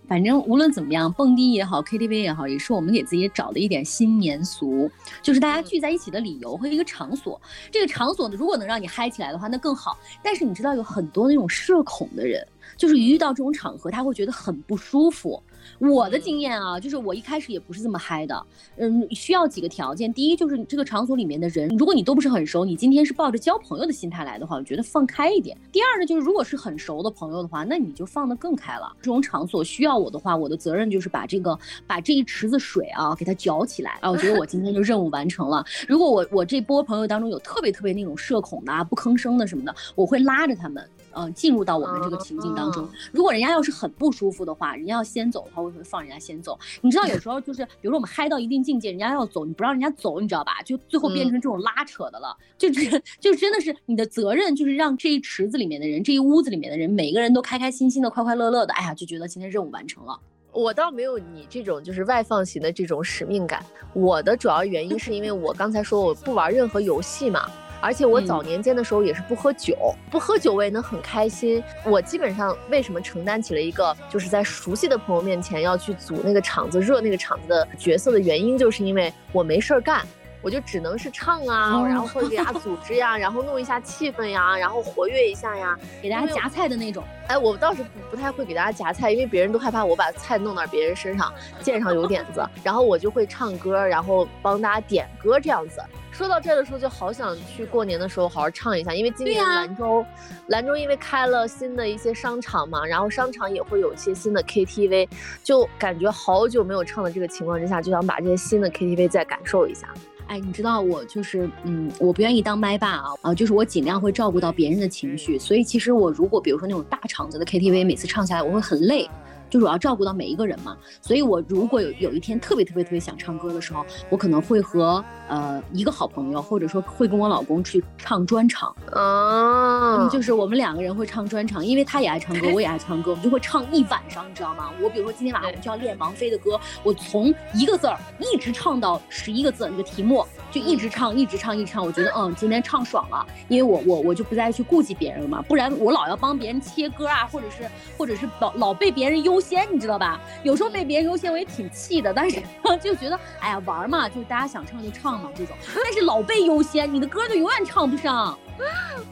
[0.09, 4.91] 反正无论怎么样，蹦迪也好，KTV 也好，也是我们给自己找的一点新年俗，
[5.21, 7.39] 就是大家聚在一起的理由和一个场所。
[7.71, 9.99] 这个场所呢，如果能让你嗨起来的话，那更好。
[10.23, 12.43] 但是你知道，有很多那种社恐的人，
[12.79, 15.43] 就是一遇到这种场合，他会觉得很不舒服。
[15.79, 18.47] 我的经验啊，就是我一开始也不是这么嗨的，
[18.77, 20.13] 嗯，需要几个条件。
[20.13, 25.57] 第一就是这个场所里面的人，如果你都不是很熟，你今天是抱着交朋友的心态来的话，我觉得放开一点。
[25.71, 28.93] 第二呢，就是如果是很熟的朋友的话，那你就放得更开了。
[29.01, 34.11] 这种场所需要我的话，我的责任就是把这个把这一池子水啊给它搅起来啊。
[34.11, 35.65] 我觉得我今天就任务完成了。
[35.87, 40.89] 如果我我这波朋友当中有特别特别那种社恐的啊、不吭声的什么的，我会拉着他们。
[41.19, 42.89] 嗯，进入到我们这个情境当中。
[43.11, 46.57] 如果人家要是很不舒服的话，人家要先走的话，我会放人家先走。
[46.81, 50.63] 你知道，有时候就是，比如说我们嗨到一定境界，人家要走，你不让人家走，你知道吧？
[50.65, 52.37] 就最后变成这种拉扯的了。
[52.57, 58.73] 就这，就真的是你的责任，就是让这一池子里面的人，这一屋子里面的人，每个人都开开心心的、快快乐乐的。
[58.75, 60.19] 哎呀，就觉得今天任务完成了。
[60.53, 63.65] 我倒没有你这种就是外放型的这种使命感。
[63.93, 67.49] 我的主要原因是因为我刚才说我不玩任何游戏嘛。
[67.81, 71.63] 而且我早年间的时候也是不喝酒，不喝酒我也能很开心。
[71.85, 80.07] 我基本上为什么承担起了一个就是在熟悉的朋友面前要去组那个场子、热那个场子的角色的原因，就是因为我没事儿干，
[80.41, 87.03] 我就只能是唱啊，然后或者给大家组织呀，然后弄一下气氛呀，然后活跃一下呀，给大家夹菜的那种。
[87.27, 92.47] 哎，我倒是不不太会给大家夹菜，因为别人都害怕我把菜弄到别人身上，溅上油点子。
[92.63, 95.83] 然后我就会唱歌，然后帮大家点歌这样子。
[96.11, 100.05] 说到这的时候，就好想去过年的时候好好唱一下，因为今年兰州，
[100.49, 105.09] 兰州因为开了新的一些商场嘛，然后商场也会有一些新的 KTV，
[105.45, 109.87] 就感觉好久没有唱的这个情况之下，就想把这些新的 KTV 再感受一下。
[110.29, 119.09] 哎，你知道我就是，嗯，我不愿意当麦霸啊，啊，就是我尽量会照顾到别人的情绪，所以其实我如果比如说那种大场子的 KTV，每次唱下来我会很累。
[119.51, 128.75] 就是我要照顾到每一个人嘛，所以我如果有有一天特别特别特别想唱歌的时候，我可能会和呃一个好朋友，或者说会跟我老公去唱专场。
[128.93, 134.71] 嗯，就是我们两个人会唱专场，因为他也爱唱歌，我也爱唱歌，我们就会唱一晚上，你知道吗？
[134.81, 140.25] 我比如说今天晚上我们就要练王菲的歌，我从一个字儿一直唱到十一个字那个题目，
[140.59, 149.39] 就一直唱一直唱一直唱，我觉得嗯今天唱爽了，因为我我我就不再去顾及别人了嘛，不然我老要帮别人切歌啊，或者是或者是老老被别人优。
[149.41, 150.21] 先，你知道吧？
[150.43, 152.13] 有时候被别人优先，我也挺气的。
[152.13, 152.43] 但是
[152.83, 155.57] 就觉得，哎呀，玩嘛，就大家想唱就唱嘛，这种。
[155.75, 158.37] 但是老被优先，你的歌就永远唱不上。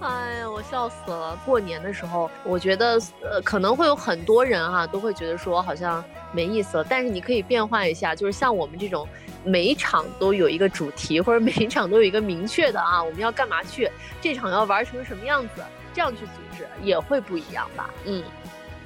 [0.01, 1.39] 哎呀，我笑死了。
[1.47, 6.85] 过年的时候，我觉得，呃，可能会有很多人哈，都会觉得说好像没意思了。
[6.89, 9.07] 但是你可以变换一下，就是像我们这种，
[9.47, 13.89] 每一场都有一个主题，或者每一场都有一个明确的啊，我们要干嘛去，
[14.21, 15.63] 这场要玩成什么样子，
[15.95, 17.89] 这样去组织也会不一样吧？
[18.05, 18.23] 嗯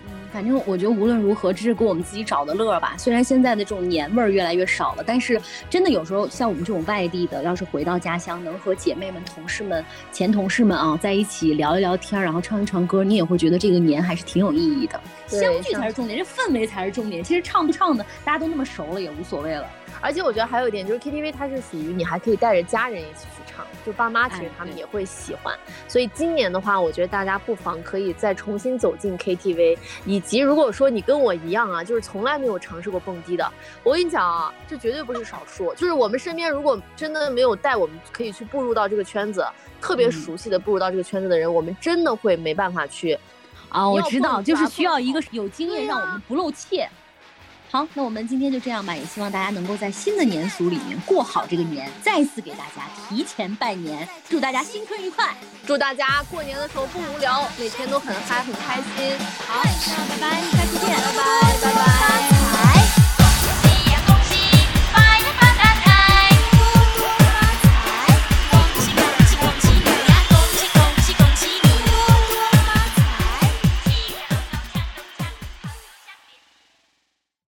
[0.06, 0.12] 嗯。
[0.32, 2.94] 反正我觉得无论如何，这是给我们自己找的乐吧。
[2.96, 15.00] 虽然现在的这种年味儿越来越少了，但是真的有时候像我们这种外地的，要是回到家乡，能和姐妹们、同事们、前同事们啊在一起聊一聊天，然后唱一唱歌，你也会觉得这个年还是挺有意义的。
[15.26, 17.24] 相聚才是重点，这氛围才是重点。
[17.24, 19.66] 其实唱不唱的，大家都那么熟了，也无所谓了。
[20.00, 25.54] 而且我觉得还有一点就是 KTV 它是属于你还可以带着家人一起去唱，就爸妈其实他们也会喜欢。
[25.88, 29.76] 所以今年的话，我觉得大家不妨可以再重新走进 KTV，
[30.06, 35.74] 以及如果说你跟我一样啊，就是从来没有尝试过蹦迪的，我跟你讲啊，这绝对不是少数。
[35.74, 39.46] 就是我们身边如果真的没有带我们可以去步入到这个圈子，
[39.80, 43.18] 特别熟悉的步入到这个圈子的人，我们真的会没办法去。
[43.68, 46.88] 啊，我知道，就是需要一个有经验让我们不露怯。
[47.70, 51.88] 好，那我们今天就这样吧，也希望大家能够在新的年俗里面过好这个年。
[52.02, 59.16] 再次给大家提前拜年，祝大家新春愉快，祝大家过年的时候不无聊，每天都很嗨很开心。
[59.46, 62.39] 好，那拜拜，下次见，拜拜，拜拜。